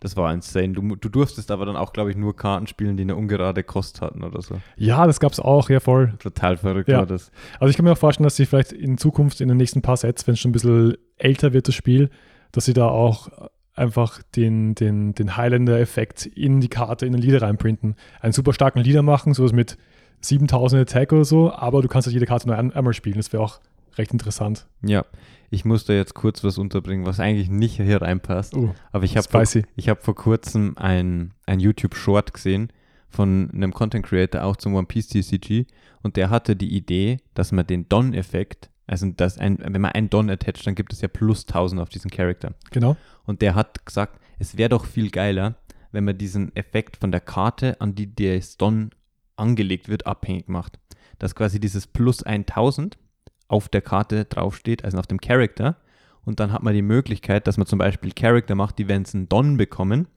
Das 0.00 0.16
war 0.16 0.32
insane. 0.32 0.74
Du, 0.74 0.94
du 0.94 1.08
durftest 1.08 1.50
aber 1.50 1.66
dann 1.66 1.74
auch, 1.76 1.92
glaube 1.92 2.10
ich, 2.12 2.16
nur 2.16 2.36
Karten 2.36 2.68
spielen, 2.68 2.96
die 2.96 3.02
eine 3.02 3.16
ungerade 3.16 3.64
Kost 3.64 4.00
hatten 4.00 4.22
oder 4.22 4.40
so. 4.42 4.54
ja, 4.76 5.04
das 5.08 5.18
gab 5.18 5.32
es 5.32 5.40
auch, 5.40 5.68
ja, 5.70 5.80
voll. 5.80 6.14
Total 6.20 6.56
verrückt 6.56 6.88
Ja. 6.88 6.98
war 6.98 7.06
das. 7.06 7.32
Also 7.58 7.70
ich 7.70 7.76
kann 7.76 7.84
mir 7.84 7.90
auch 7.90 7.98
vorstellen, 7.98 8.22
dass 8.22 8.36
sie 8.36 8.46
vielleicht 8.46 8.70
in 8.70 8.96
Zukunft 8.96 9.40
in 9.40 9.48
den 9.48 9.56
nächsten 9.56 9.82
paar 9.82 9.96
Sets, 9.96 10.24
wenn 10.28 10.34
es 10.34 10.38
schon 10.38 10.50
ein 10.50 10.52
bisschen 10.52 10.96
älter 11.16 11.52
wird, 11.52 11.66
das 11.66 11.74
Spiel, 11.74 12.10
dass 12.52 12.66
sie 12.66 12.74
da 12.74 12.86
auch 12.86 13.28
einfach 13.78 14.22
den, 14.36 14.74
den, 14.74 15.14
den 15.14 15.36
Highlander-Effekt 15.36 16.26
in 16.26 16.60
die 16.60 16.68
Karte, 16.68 17.06
in 17.06 17.12
den 17.12 17.22
Leader 17.22 17.42
reinprinten. 17.42 17.96
Einen 18.20 18.32
super 18.32 18.52
starken 18.52 18.80
Leader 18.80 19.02
machen, 19.02 19.34
sowas 19.34 19.52
mit 19.52 19.78
7000 20.20 20.82
Attack 20.82 21.12
oder 21.12 21.24
so, 21.24 21.52
aber 21.52 21.82
du 21.82 21.88
kannst 21.88 22.06
halt 22.06 22.14
jede 22.14 22.26
Karte 22.26 22.48
nur 22.48 22.56
ein, 22.56 22.72
einmal 22.72 22.92
spielen. 22.92 23.16
Das 23.16 23.32
wäre 23.32 23.42
auch 23.42 23.60
recht 23.96 24.12
interessant. 24.12 24.66
Ja, 24.82 25.04
ich 25.50 25.64
muss 25.64 25.84
da 25.84 25.92
jetzt 25.92 26.14
kurz 26.14 26.44
was 26.44 26.58
unterbringen, 26.58 27.06
was 27.06 27.20
eigentlich 27.20 27.48
nicht 27.48 27.76
hier 27.76 28.02
reinpasst. 28.02 28.54
Uh, 28.54 28.74
Aber 28.92 29.04
ich 29.04 29.16
habe 29.16 29.28
vor, 29.28 29.42
ich 29.76 29.88
hab 29.88 30.02
vor 30.02 30.14
kurzem 30.14 30.74
ein, 30.76 31.32
ein 31.46 31.60
YouTube-Short 31.60 32.34
gesehen 32.34 32.72
von 33.08 33.50
einem 33.52 33.72
Content 33.72 34.04
Creator 34.04 34.44
auch 34.44 34.56
zum 34.56 34.74
One 34.74 34.86
Piece 34.86 35.08
TCG 35.08 35.66
und 36.02 36.16
der 36.16 36.30
hatte 36.30 36.56
die 36.56 36.76
Idee, 36.76 37.18
dass 37.34 37.52
man 37.52 37.66
den 37.66 37.88
Don-Effekt, 37.88 38.70
also 38.88 39.06
dass 39.10 39.38
ein, 39.38 39.58
wenn 39.60 39.80
man 39.80 39.92
einen 39.92 40.10
Don 40.10 40.30
attached, 40.30 40.66
dann 40.66 40.74
gibt 40.74 40.92
es 40.92 41.02
ja 41.02 41.08
plus 41.08 41.46
1000 41.46 41.80
auf 41.80 41.90
diesen 41.90 42.10
Charakter. 42.10 42.54
Genau. 42.70 42.96
Und 43.24 43.42
der 43.42 43.54
hat 43.54 43.84
gesagt, 43.84 44.18
es 44.38 44.56
wäre 44.56 44.70
doch 44.70 44.86
viel 44.86 45.10
geiler, 45.10 45.56
wenn 45.92 46.04
man 46.04 46.16
diesen 46.16 46.56
Effekt 46.56 46.96
von 46.96 47.12
der 47.12 47.20
Karte, 47.20 47.80
an 47.80 47.94
die 47.94 48.06
der 48.06 48.40
Don 48.56 48.90
angelegt 49.36 49.88
wird, 49.88 50.06
abhängig 50.06 50.48
macht. 50.48 50.78
Dass 51.18 51.34
quasi 51.34 51.60
dieses 51.60 51.86
plus 51.86 52.22
1000 52.22 52.98
auf 53.46 53.68
der 53.68 53.82
Karte 53.82 54.24
draufsteht, 54.24 54.84
also 54.84 54.98
auf 54.98 55.06
dem 55.06 55.20
Charakter. 55.20 55.76
Und 56.24 56.40
dann 56.40 56.52
hat 56.52 56.62
man 56.62 56.74
die 56.74 56.82
Möglichkeit, 56.82 57.46
dass 57.46 57.58
man 57.58 57.66
zum 57.66 57.78
Beispiel 57.78 58.12
Charakter 58.12 58.54
macht, 58.54 58.78
die, 58.78 58.88
wenn 58.88 59.04
sie 59.04 59.18
einen 59.18 59.28
Don 59.28 59.58
bekommen, 59.58 60.08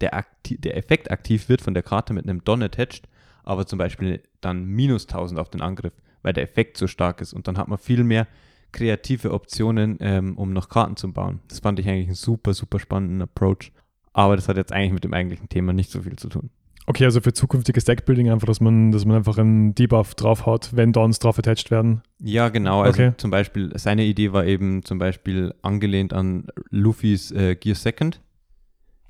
der, 0.00 0.26
der 0.46 0.76
Effekt 0.76 1.10
aktiv 1.10 1.48
wird 1.48 1.62
von 1.62 1.74
der 1.74 1.82
Karte 1.82 2.12
mit 2.12 2.24
einem 2.24 2.44
Don 2.44 2.62
attached, 2.62 3.08
aber 3.42 3.66
zum 3.66 3.78
Beispiel 3.78 4.22
dann 4.40 4.64
minus 4.64 5.06
1000 5.06 5.40
auf 5.40 5.50
den 5.50 5.62
Angriff, 5.62 5.94
weil 6.22 6.32
der 6.32 6.44
Effekt 6.44 6.76
so 6.76 6.86
stark 6.86 7.20
ist. 7.20 7.32
Und 7.32 7.48
dann 7.48 7.58
hat 7.58 7.68
man 7.68 7.78
viel 7.78 8.04
mehr 8.04 8.26
kreative 8.72 9.32
Optionen, 9.32 9.96
ähm, 10.00 10.36
um 10.36 10.52
noch 10.52 10.68
Karten 10.68 10.96
zu 10.96 11.12
bauen. 11.12 11.40
Das 11.48 11.60
fand 11.60 11.78
ich 11.78 11.88
eigentlich 11.88 12.08
einen 12.08 12.14
super, 12.14 12.52
super 12.54 12.78
spannenden 12.78 13.22
Approach. 13.22 13.72
Aber 14.12 14.36
das 14.36 14.48
hat 14.48 14.56
jetzt 14.56 14.72
eigentlich 14.72 14.92
mit 14.92 15.04
dem 15.04 15.14
eigentlichen 15.14 15.48
Thema 15.48 15.72
nicht 15.72 15.90
so 15.90 16.02
viel 16.02 16.16
zu 16.16 16.28
tun. 16.28 16.50
Okay, 16.86 17.04
also 17.04 17.20
für 17.20 17.34
zukünftiges 17.34 17.84
Deckbuilding 17.84 18.30
einfach, 18.30 18.46
dass 18.46 18.60
man, 18.60 18.92
dass 18.92 19.04
man 19.04 19.16
einfach 19.16 19.36
einen 19.36 19.74
Debuff 19.74 20.14
draufhaut, 20.14 20.70
wenn 20.72 20.92
Dons 20.92 21.18
drauf 21.18 21.38
attached 21.38 21.70
werden. 21.70 22.00
Ja, 22.18 22.48
genau. 22.48 22.80
Also 22.80 23.02
Okay. 23.02 23.12
zum 23.18 23.30
Beispiel, 23.30 23.70
seine 23.76 24.04
Idee 24.04 24.32
war 24.32 24.46
eben 24.46 24.82
zum 24.82 24.98
Beispiel 24.98 25.54
angelehnt 25.60 26.14
an 26.14 26.46
Luffys 26.70 27.30
äh, 27.30 27.56
Gear 27.56 27.76
Second. 27.76 28.22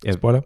Er, 0.03 0.15
Spoiler, 0.15 0.45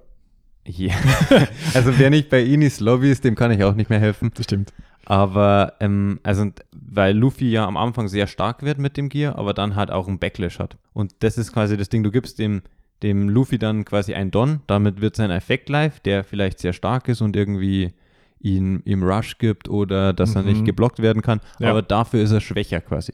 ja. 0.67 0.95
also 1.75 1.99
wer 1.99 2.11
nicht 2.11 2.29
bei 2.29 2.43
Inis 2.43 2.81
Lobby 2.81 3.11
ist, 3.11 3.25
dem 3.25 3.35
kann 3.35 3.51
ich 3.51 3.65
auch 3.65 3.75
nicht 3.75 3.89
mehr 3.91 3.99
helfen. 4.01 4.31
das 4.35 4.45
stimmt. 4.45 4.73
Aber, 5.07 5.75
ähm, 5.81 6.21
also, 6.23 6.47
weil 6.73 7.17
Luffy 7.17 7.51
ja 7.51 7.67
am 7.67 7.77
Anfang 7.77 8.09
sehr 8.09 8.27
stark 8.27 8.63
wird 8.63 8.79
mit 8.79 8.97
dem 8.97 9.09
Gear, 9.09 9.37
aber 9.37 9.53
dann 9.55 9.75
halt 9.75 9.91
auch 9.91 10.07
einen 10.09 10.19
Backlash 10.19 10.59
hat. 10.59 10.77
Und 10.93 11.13
das 11.21 11.39
ist 11.39 11.53
quasi 11.53 11.77
das 11.77 11.89
Ding, 11.89 12.03
du 12.03 12.11
gibst 12.11 12.39
dem, 12.39 12.63
dem 13.03 13.29
Luffy 13.29 13.59
dann 13.59 13.85
quasi 13.85 14.15
ein 14.15 14.31
Don, 14.31 14.61
damit 14.69 15.01
wird 15.01 15.17
sein 15.17 15.31
Effekt 15.33 15.69
live, 15.69 15.99
der 16.01 16.23
vielleicht 16.23 16.61
sehr 16.61 16.73
stark 16.73 17.09
ist 17.09 17.21
und 17.21 17.35
irgendwie 17.37 17.93
ihn 18.39 18.83
ihm 18.85 19.03
Rush 19.05 19.39
gibt 19.39 19.69
oder 19.69 20.13
dass 20.13 20.35
er 20.35 20.43
Mhm. 20.43 20.49
nicht 20.49 20.65
geblockt 20.65 21.01
werden 21.01 21.23
kann, 21.23 21.41
Ja. 21.59 21.71
aber 21.71 21.83
dafür 21.83 22.23
ist 22.23 22.33
er 22.33 22.41
schwächer 22.41 22.81
quasi. 22.81 23.13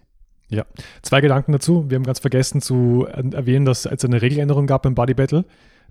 Zwei 1.02 1.20
Gedanken 1.20 1.52
dazu. 1.52 1.84
Wir 1.90 1.96
haben 1.96 2.04
ganz 2.04 2.18
vergessen 2.20 2.62
zu 2.62 3.06
er- 3.10 3.34
erwähnen, 3.34 3.66
dass 3.66 3.84
es 3.84 4.04
eine 4.04 4.22
Regeländerung 4.22 4.66
gab 4.66 4.82
beim 4.82 4.94
Body 4.94 5.12
Battle, 5.12 5.44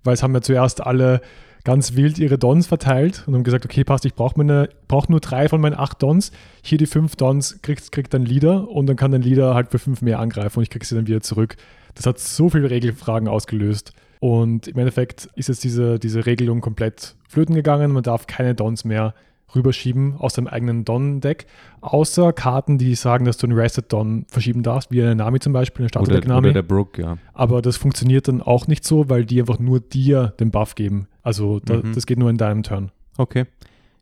weil 0.03 0.15
es 0.15 0.23
haben 0.23 0.33
ja 0.33 0.41
zuerst 0.41 0.81
alle 0.81 1.21
ganz 1.67 1.97
wild 1.97 2.17
ihre 2.17 2.37
Dons 2.37 2.65
verteilt 2.65 3.25
und 3.27 3.35
haben 3.35 3.43
gesagt, 3.43 3.65
okay, 3.65 3.83
passt, 3.83 4.05
ich 4.05 4.15
brauche 4.15 4.69
brauch 4.87 5.09
nur 5.09 5.19
drei 5.19 5.49
von 5.49 5.59
meinen 5.59 5.77
acht 5.77 6.01
Dons. 6.01 6.31
Hier 6.63 6.77
die 6.77 6.85
fünf 6.85 7.17
Dons 7.17 7.61
kriegt, 7.61 7.91
kriegt 7.91 8.15
ein 8.15 8.23
Leader 8.23 8.69
und 8.69 8.85
dann 8.87 8.95
kann 8.95 9.11
dein 9.11 9.21
Leader 9.21 9.53
halt 9.53 9.69
für 9.69 9.77
fünf 9.77 10.01
mehr 10.01 10.19
angreifen 10.19 10.59
und 10.59 10.63
ich 10.63 10.69
krieg 10.69 10.85
sie 10.85 10.95
dann 10.95 11.07
wieder 11.07 11.19
zurück. 11.19 11.57
Das 11.95 12.05
hat 12.05 12.19
so 12.19 12.47
viele 12.49 12.69
Regelfragen 12.69 13.27
ausgelöst. 13.27 13.91
Und 14.21 14.69
im 14.69 14.77
Endeffekt 14.77 15.27
ist 15.35 15.49
jetzt 15.49 15.65
diese, 15.65 15.99
diese 15.99 16.25
Regelung 16.25 16.61
komplett 16.61 17.15
flöten 17.27 17.53
gegangen. 17.53 17.91
Man 17.91 18.03
darf 18.03 18.27
keine 18.27 18.55
Dons 18.55 18.85
mehr 18.85 19.13
rüberschieben 19.53 20.15
aus 20.17 20.33
deinem 20.33 20.47
eigenen 20.47 20.85
Don-Deck, 20.85 21.47
außer 21.81 22.33
Karten, 22.33 22.77
die 22.77 22.95
sagen, 22.95 23.25
dass 23.25 23.37
du 23.37 23.47
einen 23.47 23.57
Rested 23.57 23.91
Don 23.91 24.25
verschieben 24.29 24.63
darfst, 24.63 24.91
wie 24.91 25.01
eine 25.01 25.15
Nami 25.15 25.39
zum 25.39 25.53
Beispiel, 25.53 25.83
eine 25.83 25.87
Oder, 25.87 26.05
Starterdeck 26.05 26.27
Nami. 26.27 26.47
oder 26.47 26.53
der 26.53 26.61
Brook, 26.63 26.97
ja. 26.97 27.17
Aber 27.33 27.61
das 27.61 27.77
funktioniert 27.77 28.27
dann 28.27 28.41
auch 28.41 28.67
nicht 28.67 28.83
so, 28.85 29.09
weil 29.09 29.25
die 29.25 29.39
einfach 29.39 29.59
nur 29.59 29.79
dir 29.79 30.33
den 30.39 30.51
Buff 30.51 30.75
geben. 30.75 31.07
Also 31.27 31.59
da, 31.59 31.75
Mhm. 31.83 31.93
das 31.93 32.05
geht 32.05 32.17
nur 32.17 32.29
in 32.29 32.37
deinem 32.37 32.63
Turn. 32.63 32.89
Okay. 33.17 33.45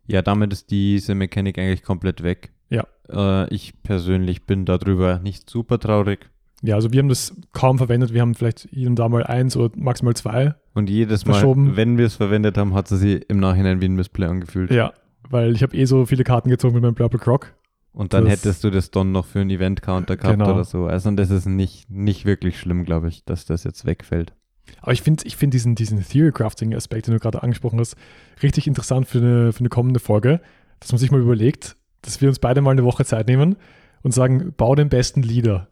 Ja, 0.06 0.22
damit 0.22 0.52
ist 0.52 0.70
diese 0.70 1.16
Mechanik 1.16 1.58
eigentlich 1.58 1.82
komplett 1.82 2.22
weg. 2.22 2.52
Ja. 2.70 2.86
Äh, 3.10 3.52
ich 3.52 3.82
persönlich 3.82 4.44
bin 4.46 4.64
darüber 4.64 5.18
nicht 5.18 5.50
super 5.50 5.80
traurig. 5.80 6.30
Ja, 6.62 6.76
also 6.76 6.92
wir 6.92 7.00
haben 7.00 7.08
das 7.08 7.34
kaum 7.52 7.78
verwendet. 7.78 8.12
Wir 8.14 8.20
haben 8.20 8.36
vielleicht 8.36 8.68
hier 8.70 8.88
und 8.88 8.96
da 8.96 9.08
mal 9.08 9.24
eins 9.24 9.56
oder 9.56 9.74
maximal 9.76 10.14
zwei. 10.14 10.54
Und 10.74 10.88
jedes 10.88 11.26
Mal, 11.26 11.32
Verschoben. 11.34 11.74
wenn 11.76 11.98
wir 11.98 12.06
es 12.06 12.14
verwendet 12.14 12.56
haben, 12.56 12.74
hat 12.74 12.86
sie 12.86 12.96
sich 12.96 13.28
im 13.28 13.40
Nachhinein 13.40 13.80
wie 13.80 13.86
ein 13.86 13.96
Missplay 13.96 14.26
angefühlt. 14.26 14.70
Ja, 14.70 14.92
weil 15.28 15.52
ich 15.56 15.62
habe 15.64 15.76
eh 15.76 15.84
so 15.84 16.06
viele 16.06 16.22
Karten 16.22 16.48
gezogen 16.48 16.74
mit 16.74 16.82
meinem 16.84 16.94
Purple 16.94 17.18
Croc. 17.18 17.52
Und 17.92 18.12
dann 18.14 18.24
Das- 18.24 18.34
hättest 18.34 18.62
du 18.62 18.70
das 18.70 18.92
Don 18.92 19.10
noch 19.10 19.26
für 19.26 19.40
einen 19.40 19.50
Event-Counter 19.50 20.16
gehabt 20.16 20.38
Genau. 20.38 20.52
oder 20.54 20.64
so. 20.64 20.86
Also 20.86 21.08
und 21.08 21.16
das 21.16 21.30
ist 21.30 21.46
nicht, 21.46 21.90
nicht 21.90 22.24
wirklich 22.24 22.60
schlimm, 22.60 22.84
glaube 22.84 23.08
ich, 23.08 23.24
dass 23.24 23.46
das 23.46 23.64
jetzt 23.64 23.84
wegfällt. 23.84 24.32
Aber 24.80 24.92
ich 24.92 25.02
finde 25.02 25.24
ich 25.26 25.36
find 25.36 25.52
diesen, 25.54 25.74
diesen 25.74 26.02
Theory-Crafting-Aspekt, 26.02 27.06
den 27.06 27.14
du 27.14 27.20
gerade 27.20 27.42
angesprochen 27.42 27.78
hast, 27.78 27.96
richtig 28.42 28.66
interessant 28.66 29.06
für 29.06 29.18
eine, 29.18 29.52
für 29.52 29.60
eine 29.60 29.68
kommende 29.68 30.00
Folge, 30.00 30.40
dass 30.80 30.92
man 30.92 30.98
sich 30.98 31.10
mal 31.10 31.20
überlegt, 31.20 31.76
dass 32.02 32.20
wir 32.20 32.28
uns 32.28 32.38
beide 32.38 32.60
mal 32.60 32.70
eine 32.70 32.84
Woche 32.84 33.04
Zeit 33.04 33.26
nehmen 33.26 33.56
und 34.02 34.12
sagen, 34.12 34.54
bau 34.56 34.74
den 34.74 34.88
besten 34.88 35.22
Leader. 35.22 35.68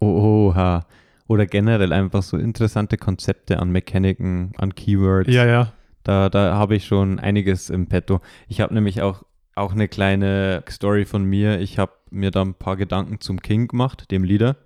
Oh, 0.00 0.50
oha. 0.50 0.86
Oder 1.26 1.46
generell 1.46 1.92
einfach 1.92 2.22
so 2.22 2.36
interessante 2.36 2.96
Konzepte 2.96 3.58
an 3.58 3.70
Mechaniken, 3.70 4.52
an 4.56 4.74
Keywords. 4.74 5.30
Ja, 5.30 5.46
ja. 5.46 5.72
Da, 6.02 6.30
da 6.30 6.54
habe 6.54 6.76
ich 6.76 6.86
schon 6.86 7.18
einiges 7.18 7.68
im 7.68 7.86
Petto. 7.86 8.20
Ich 8.48 8.60
habe 8.60 8.72
nämlich 8.72 9.02
auch, 9.02 9.24
auch 9.54 9.72
eine 9.72 9.88
kleine 9.88 10.62
Story 10.70 11.04
von 11.04 11.24
mir. 11.24 11.60
Ich 11.60 11.78
habe 11.78 11.92
mir 12.10 12.30
da 12.30 12.42
ein 12.42 12.54
paar 12.54 12.76
Gedanken 12.76 13.20
zum 13.20 13.40
King 13.42 13.68
gemacht, 13.68 14.10
dem 14.10 14.24
Leader, 14.24 14.56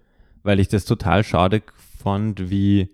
weil 0.44 0.60
ich 0.60 0.68
das 0.68 0.84
total 0.84 1.24
schade 1.24 1.62
fand, 2.00 2.50
wie, 2.50 2.90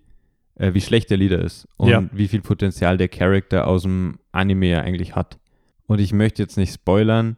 äh, 0.58 0.74
wie 0.74 0.80
schlecht 0.80 1.10
der 1.10 1.16
Leader 1.16 1.40
ist 1.40 1.66
und 1.76 1.88
Ja. 1.88 2.04
wie 2.12 2.28
viel 2.28 2.40
Potenzial 2.42 2.96
der 2.98 3.08
Charakter 3.08 3.66
aus 3.66 3.82
dem 3.82 4.18
Anime 4.32 4.66
ja 4.66 4.80
eigentlich 4.82 5.14
hat. 5.16 5.38
Und 5.86 6.00
ich 6.00 6.12
möchte 6.12 6.42
jetzt 6.42 6.56
nicht 6.56 6.72
spoilern, 6.74 7.36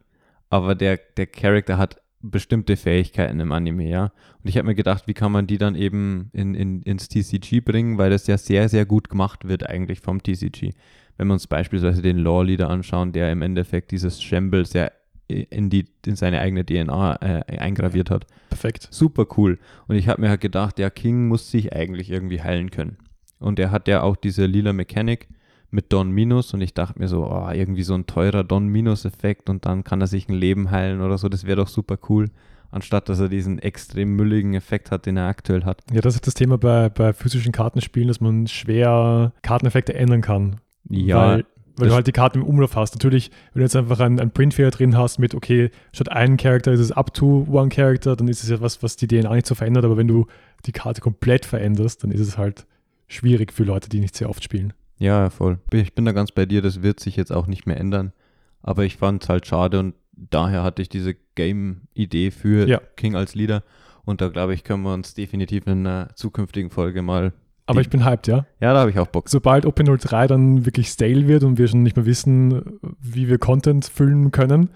aber 0.49 0.75
der, 0.75 0.99
der 1.17 1.27
Charakter 1.27 1.77
hat 1.77 2.01
bestimmte 2.23 2.75
Fähigkeiten 2.77 3.39
im 3.39 3.51
Anime, 3.51 3.87
ja. 3.89 4.05
Und 4.43 4.49
ich 4.49 4.57
habe 4.57 4.67
mir 4.67 4.75
gedacht, 4.75 5.07
wie 5.07 5.13
kann 5.13 5.31
man 5.31 5.47
die 5.47 5.57
dann 5.57 5.75
eben 5.75 6.29
in, 6.33 6.53
in, 6.53 6.81
ins 6.83 7.07
TCG 7.09 7.61
bringen, 7.61 7.97
weil 7.97 8.09
das 8.11 8.27
ja 8.27 8.37
sehr, 8.37 8.69
sehr 8.69 8.85
gut 8.85 9.09
gemacht 9.09 9.47
wird 9.47 9.67
eigentlich 9.67 10.01
vom 10.01 10.21
TCG. 10.21 10.73
Wenn 11.17 11.27
wir 11.27 11.33
uns 11.33 11.47
beispielsweise 11.47 12.01
den 12.01 12.17
Law 12.17 12.43
Leader 12.43 12.69
anschauen, 12.69 13.11
der 13.11 13.31
im 13.31 13.41
Endeffekt 13.41 13.91
dieses 13.91 14.21
Shamble 14.21 14.65
sehr 14.65 14.91
in, 15.27 15.69
die, 15.69 15.85
in 16.05 16.15
seine 16.15 16.41
eigene 16.41 16.65
DNA 16.65 17.15
äh, 17.21 17.57
eingraviert 17.57 18.09
hat. 18.09 18.27
Perfekt. 18.49 18.87
Super 18.91 19.25
cool. 19.37 19.59
Und 19.87 19.95
ich 19.95 20.07
habe 20.09 20.21
mir 20.21 20.29
halt 20.29 20.41
gedacht, 20.41 20.77
der 20.77 20.91
King 20.91 21.27
muss 21.27 21.49
sich 21.49 21.73
eigentlich 21.73 22.11
irgendwie 22.11 22.41
heilen 22.41 22.69
können. 22.69 22.97
Und 23.41 23.59
er 23.59 23.71
hat 23.71 23.87
ja 23.87 24.01
auch 24.03 24.15
diese 24.15 24.45
lila 24.45 24.73
Mechanik 24.73 25.27
mit 25.71 25.91
Don 25.91 26.11
Minus 26.11 26.53
und 26.53 26.61
ich 26.61 26.73
dachte 26.73 26.99
mir 26.99 27.07
so, 27.07 27.25
oh, 27.25 27.49
irgendwie 27.51 27.83
so 27.83 27.93
ein 27.93 28.05
teurer 28.05 28.43
Don 28.43 28.67
Minus 28.67 29.05
Effekt 29.05 29.49
und 29.49 29.65
dann 29.65 29.83
kann 29.83 30.01
er 30.01 30.07
sich 30.07 30.27
ein 30.27 30.35
Leben 30.35 30.69
heilen 30.69 31.01
oder 31.01 31.17
so, 31.17 31.29
das 31.29 31.45
wäre 31.45 31.55
doch 31.55 31.69
super 31.69 31.97
cool, 32.09 32.29
anstatt 32.71 33.07
dass 33.09 33.19
er 33.19 33.29
diesen 33.29 33.57
extrem 33.57 34.15
mülligen 34.15 34.53
Effekt 34.53 34.91
hat, 34.91 35.05
den 35.05 35.17
er 35.17 35.27
aktuell 35.27 35.63
hat. 35.63 35.81
Ja, 35.91 36.01
das 36.01 36.15
ist 36.15 36.27
das 36.27 36.33
Thema 36.33 36.57
bei, 36.57 36.89
bei 36.89 37.13
physischen 37.13 37.53
Kartenspielen, 37.53 38.09
dass 38.09 38.19
man 38.19 38.47
schwer 38.47 39.31
Karteneffekte 39.41 39.93
ändern 39.93 40.21
kann. 40.21 40.57
Ja, 40.89 41.15
Weil, 41.15 41.45
weil 41.77 41.87
du 41.87 41.95
halt 41.95 42.07
die 42.07 42.11
Karten 42.11 42.39
im 42.39 42.45
Umlauf 42.45 42.75
hast. 42.75 42.95
Natürlich, 42.95 43.31
wenn 43.53 43.61
du 43.61 43.63
jetzt 43.63 43.75
einfach 43.75 44.01
einen, 44.01 44.19
einen 44.19 44.31
Printfehler 44.31 44.71
drin 44.71 44.97
hast 44.97 45.19
mit, 45.19 45.33
okay, 45.33 45.71
statt 45.93 46.11
einen 46.11 46.35
Charakter 46.35 46.73
ist 46.73 46.81
es 46.81 46.91
up 46.91 47.13
to 47.13 47.47
one 47.49 47.69
Character, 47.69 48.15
dann 48.17 48.27
ist 48.27 48.43
es 48.43 48.49
ja 48.49 48.59
was, 48.59 48.83
was 48.83 48.97
die 48.97 49.07
DNA 49.07 49.33
nicht 49.33 49.47
so 49.47 49.55
verändert. 49.55 49.85
Aber 49.85 49.95
wenn 49.95 50.07
du 50.07 50.27
die 50.65 50.73
Karte 50.73 50.99
komplett 50.99 51.45
veränderst, 51.45 52.03
dann 52.03 52.11
ist 52.11 52.19
es 52.19 52.37
halt 52.37 52.65
schwierig 53.11 53.51
für 53.53 53.63
Leute, 53.63 53.89
die 53.89 53.99
nicht 53.99 54.15
sehr 54.15 54.29
oft 54.29 54.43
spielen. 54.43 54.73
Ja, 54.97 55.29
voll. 55.29 55.59
Ich 55.71 55.93
bin 55.95 56.05
da 56.05 56.11
ganz 56.11 56.31
bei 56.31 56.45
dir, 56.45 56.61
das 56.61 56.83
wird 56.83 56.99
sich 56.99 57.15
jetzt 57.15 57.31
auch 57.31 57.47
nicht 57.47 57.65
mehr 57.65 57.79
ändern. 57.79 58.13
Aber 58.61 58.83
ich 58.83 58.97
fand 58.97 59.23
es 59.23 59.29
halt 59.29 59.47
schade 59.47 59.79
und 59.79 59.95
daher 60.13 60.63
hatte 60.63 60.81
ich 60.81 60.89
diese 60.89 61.15
Game-Idee 61.35 62.31
für 62.31 62.67
Ja. 62.67 62.79
King 62.95 63.15
als 63.15 63.33
Leader. 63.35 63.63
Und 64.05 64.21
da 64.21 64.29
glaube 64.29 64.53
ich, 64.53 64.63
können 64.63 64.83
wir 64.83 64.93
uns 64.93 65.13
definitiv 65.13 65.65
in 65.67 65.85
einer 65.85 66.09
zukünftigen 66.15 66.69
Folge 66.69 67.01
mal. 67.01 67.33
Aber 67.65 67.81
ich 67.81 67.89
bin 67.89 68.03
hyped, 68.05 68.27
ja. 68.27 68.45
Ja, 68.59 68.73
da 68.73 68.79
habe 68.81 68.89
ich 68.91 68.99
auch 68.99 69.07
Bock. 69.07 69.29
Sobald 69.29 69.65
OP03 69.65 70.27
dann 70.27 70.65
wirklich 70.65 70.89
stale 70.89 71.27
wird 71.27 71.43
und 71.43 71.57
wir 71.57 71.67
schon 71.67 71.83
nicht 71.83 71.95
mehr 71.95 72.05
wissen, 72.05 72.79
wie 72.99 73.27
wir 73.29 73.37
Content 73.37 73.85
füllen 73.85 74.31
können, 74.31 74.69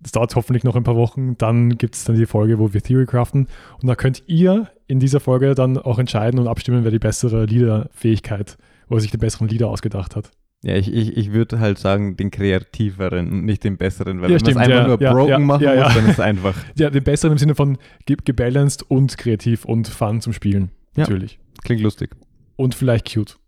das 0.00 0.12
dauert 0.12 0.34
hoffentlich 0.36 0.64
noch 0.64 0.76
ein 0.76 0.84
paar 0.84 0.96
Wochen, 0.96 1.36
dann 1.38 1.76
gibt 1.76 1.94
es 1.94 2.04
dann 2.04 2.16
die 2.16 2.26
Folge, 2.26 2.58
wo 2.58 2.72
wir 2.72 2.82
Theory 2.82 3.06
craften. 3.06 3.48
Und 3.80 3.88
da 3.88 3.94
könnt 3.94 4.22
ihr 4.26 4.68
in 4.86 5.00
dieser 5.00 5.20
Folge 5.20 5.54
dann 5.54 5.76
auch 5.78 5.98
entscheiden 5.98 6.38
und 6.38 6.46
abstimmen, 6.46 6.84
wer 6.84 6.90
die 6.90 6.98
bessere 6.98 7.46
Leader-Fähigkeit 7.46 8.56
oder 8.88 9.00
sich 9.00 9.10
den 9.10 9.20
besseren 9.20 9.48
Leader 9.48 9.68
ausgedacht 9.68 10.16
hat. 10.16 10.30
Ja, 10.62 10.74
ich, 10.74 10.92
ich, 10.92 11.16
ich 11.16 11.32
würde 11.32 11.60
halt 11.60 11.78
sagen, 11.78 12.16
den 12.16 12.32
kreativeren 12.32 13.30
und 13.30 13.44
nicht 13.44 13.62
den 13.62 13.76
besseren, 13.76 14.20
weil 14.20 14.32
Ja, 14.32 14.38
wenn 14.38 14.42
man 14.42 14.50
es 14.50 14.56
einfach 14.56 14.76
ja, 14.76 14.86
nur 14.88 15.00
ja, 15.00 15.12
broken 15.12 15.30
ja, 15.30 15.38
machen 15.38 15.62
ja, 15.62 15.74
muss, 15.74 15.78
ja. 15.78 15.94
dann 15.94 16.04
ist 16.06 16.12
es 16.12 16.20
einfach. 16.20 16.54
Ja, 16.76 16.90
den 16.90 17.04
besseren 17.04 17.32
im 17.32 17.38
Sinne 17.38 17.54
von 17.54 17.78
ge 18.06 18.16
gebalanced 18.24 18.82
und 18.90 19.18
kreativ 19.18 19.64
und 19.64 19.86
fun 19.86 20.20
zum 20.20 20.32
Spielen. 20.32 20.70
Ja. 20.96 21.04
Natürlich. 21.04 21.38
Klingt 21.62 21.80
lustig. 21.80 22.10
Und 22.56 22.74
vielleicht 22.74 23.12
cute. 23.12 23.38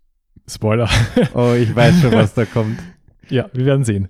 Spoiler. 0.47 0.89
Oh, 1.33 1.53
ich 1.53 1.75
weiß 1.75 2.01
schon, 2.01 2.13
was 2.13 2.33
da 2.33 2.45
kommt. 2.45 2.79
Ja, 3.29 3.49
wir 3.53 3.65
werden 3.65 3.85
sehen. 3.85 4.09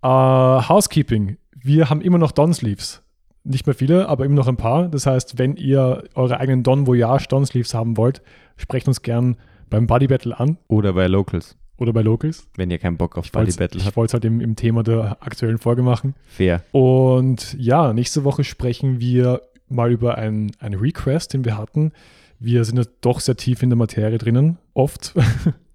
Äh, 0.00 0.06
Housekeeping. 0.06 1.38
Wir 1.66 1.88
haben 1.88 2.02
immer 2.02 2.18
noch 2.18 2.30
Don-Sleeves. 2.32 3.02
Nicht 3.42 3.66
mehr 3.66 3.74
viele, 3.74 4.06
aber 4.06 4.26
immer 4.26 4.34
noch 4.34 4.48
ein 4.48 4.58
paar. 4.58 4.88
Das 4.88 5.06
heißt, 5.06 5.38
wenn 5.38 5.56
ihr 5.56 6.04
eure 6.14 6.38
eigenen 6.38 6.62
Don 6.62 6.86
Voyage 6.86 7.26
Don-Sleeves 7.28 7.72
haben 7.72 7.96
wollt, 7.96 8.20
sprecht 8.58 8.86
uns 8.86 9.00
gern 9.00 9.38
beim 9.70 9.86
Buddy 9.86 10.06
Battle 10.06 10.38
an 10.38 10.58
Oder 10.68 10.92
bei 10.92 11.06
Locals, 11.06 11.56
oder 11.78 11.94
bei 11.94 12.02
Locals. 12.02 12.46
wenn 12.56 12.70
ihr 12.70 12.76
keinen 12.78 12.98
Bock 12.98 13.16
auf 13.16 13.24
Ich 13.24 13.32
Buddy 13.32 13.46
wollte 13.46 13.58
Battle 13.58 13.82
habt. 13.86 13.96
es 14.08 14.12
halt 14.12 14.26
im, 14.26 14.42
im 14.42 14.56
Thema 14.56 14.82
der 14.82 15.16
aktuellen 15.22 15.56
Folge 15.56 15.82
machen. 15.82 16.14
Fair. 16.26 16.62
Und 16.72 17.56
ja, 17.58 17.94
nächste 17.94 18.24
Woche 18.24 18.44
sprechen 18.44 19.00
wir 19.00 19.40
mal 19.70 19.90
über 19.90 20.18
ein, 20.18 20.52
ein 20.58 20.74
Request, 20.74 21.32
den 21.32 21.46
wir 21.46 21.56
hatten. 21.56 21.92
Wir 22.38 22.66
sind 22.66 22.76
ja 22.76 22.84
doch 23.00 23.20
sehr 23.20 23.36
tief 23.38 23.62
in 23.62 23.70
der 23.70 23.78
Materie 23.78 24.18
drinnen, 24.18 24.58
oft. 24.74 25.14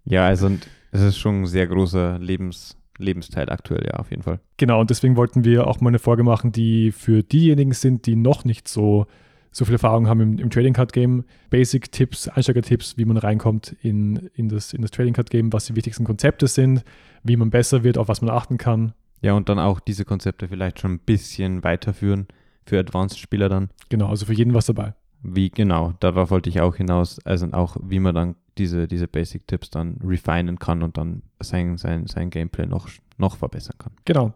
Ja, 0.05 0.25
also 0.25 0.49
es 0.91 1.01
ist 1.01 1.17
schon 1.19 1.41
ein 1.41 1.45
sehr 1.45 1.67
großer 1.67 2.17
Lebens, 2.17 2.75
Lebensteil 2.99 3.49
aktuell, 3.49 3.85
ja, 3.85 3.93
auf 3.99 4.11
jeden 4.11 4.23
Fall. 4.23 4.39
Genau, 4.57 4.79
und 4.79 4.89
deswegen 4.89 5.15
wollten 5.15 5.43
wir 5.43 5.67
auch 5.67 5.81
mal 5.81 5.89
eine 5.89 5.99
Folge 5.99 6.23
machen, 6.23 6.51
die 6.51 6.91
für 6.91 7.23
diejenigen 7.23 7.73
sind, 7.73 8.05
die 8.05 8.15
noch 8.15 8.45
nicht 8.45 8.67
so, 8.67 9.07
so 9.51 9.65
viel 9.65 9.75
Erfahrung 9.75 10.07
haben 10.07 10.19
im, 10.21 10.37
im 10.37 10.49
Trading 10.49 10.73
Card 10.73 10.93
Game. 10.93 11.23
Basic-Tipps, 11.49 12.27
Einsteiger-Tipps, 12.27 12.97
wie 12.97 13.05
man 13.05 13.17
reinkommt 13.17 13.75
in, 13.81 14.29
in, 14.35 14.49
das, 14.49 14.73
in 14.73 14.81
das 14.81 14.91
Trading 14.91 15.13
Card 15.13 15.29
Game, 15.29 15.51
was 15.53 15.65
die 15.65 15.75
wichtigsten 15.75 16.03
Konzepte 16.03 16.47
sind, 16.47 16.83
wie 17.23 17.37
man 17.37 17.49
besser 17.49 17.83
wird, 17.83 17.97
auf 17.97 18.07
was 18.07 18.21
man 18.21 18.29
achten 18.29 18.57
kann. 18.57 18.93
Ja, 19.21 19.33
und 19.33 19.49
dann 19.49 19.59
auch 19.59 19.79
diese 19.79 20.05
Konzepte 20.05 20.47
vielleicht 20.47 20.79
schon 20.79 20.93
ein 20.93 20.99
bisschen 20.99 21.63
weiterführen 21.63 22.27
für 22.65 22.79
Advanced-Spieler 22.79 23.49
dann. 23.49 23.69
Genau, 23.89 24.07
also 24.07 24.25
für 24.25 24.33
jeden 24.33 24.53
was 24.53 24.67
dabei. 24.67 24.93
Wie 25.21 25.49
genau, 25.49 25.93
darauf 25.99 26.31
wollte 26.31 26.49
ich 26.49 26.61
auch 26.61 26.75
hinaus. 26.75 27.19
Also 27.25 27.47
auch, 27.51 27.75
wie 27.81 27.99
man 27.99 28.15
dann 28.15 28.35
diese, 28.59 28.87
diese 28.87 29.07
Basic-Tipps 29.07 29.69
dann 29.69 29.97
refinen 30.03 30.59
kann 30.59 30.83
und 30.83 30.97
dann 30.97 31.23
sein, 31.39 31.77
sein, 31.77 32.07
sein 32.07 32.29
Gameplay 32.29 32.65
noch, 32.65 32.87
noch 33.17 33.37
verbessern 33.37 33.75
kann. 33.77 33.93
Genau. 34.05 34.33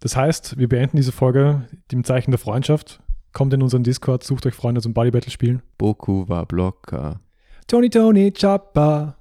Das 0.00 0.16
heißt, 0.16 0.58
wir 0.58 0.68
beenden 0.68 0.96
diese 0.96 1.12
Folge 1.12 1.68
im 1.92 2.04
Zeichen 2.04 2.30
der 2.30 2.38
Freundschaft. 2.38 3.00
Kommt 3.32 3.52
in 3.52 3.62
unseren 3.62 3.84
Discord, 3.84 4.24
sucht 4.24 4.46
euch 4.46 4.54
Freunde 4.54 4.80
zum 4.80 4.94
Body 4.94 5.10
Battle 5.10 5.30
spielen. 5.30 5.62
Boku 5.78 6.28
war 6.28 6.46
Blocker. 6.46 7.20
Tony 7.68 7.90
Tony 7.90 8.32
Chopper. 8.32 9.16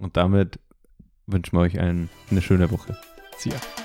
Und 0.00 0.16
damit 0.16 0.58
wünschen 1.26 1.56
wir 1.56 1.60
euch 1.60 1.78
ein, 1.78 2.08
eine 2.30 2.40
schöne 2.40 2.70
Woche. 2.70 2.96
See 3.36 3.50
ya. 3.50 3.56
僕 3.56 3.81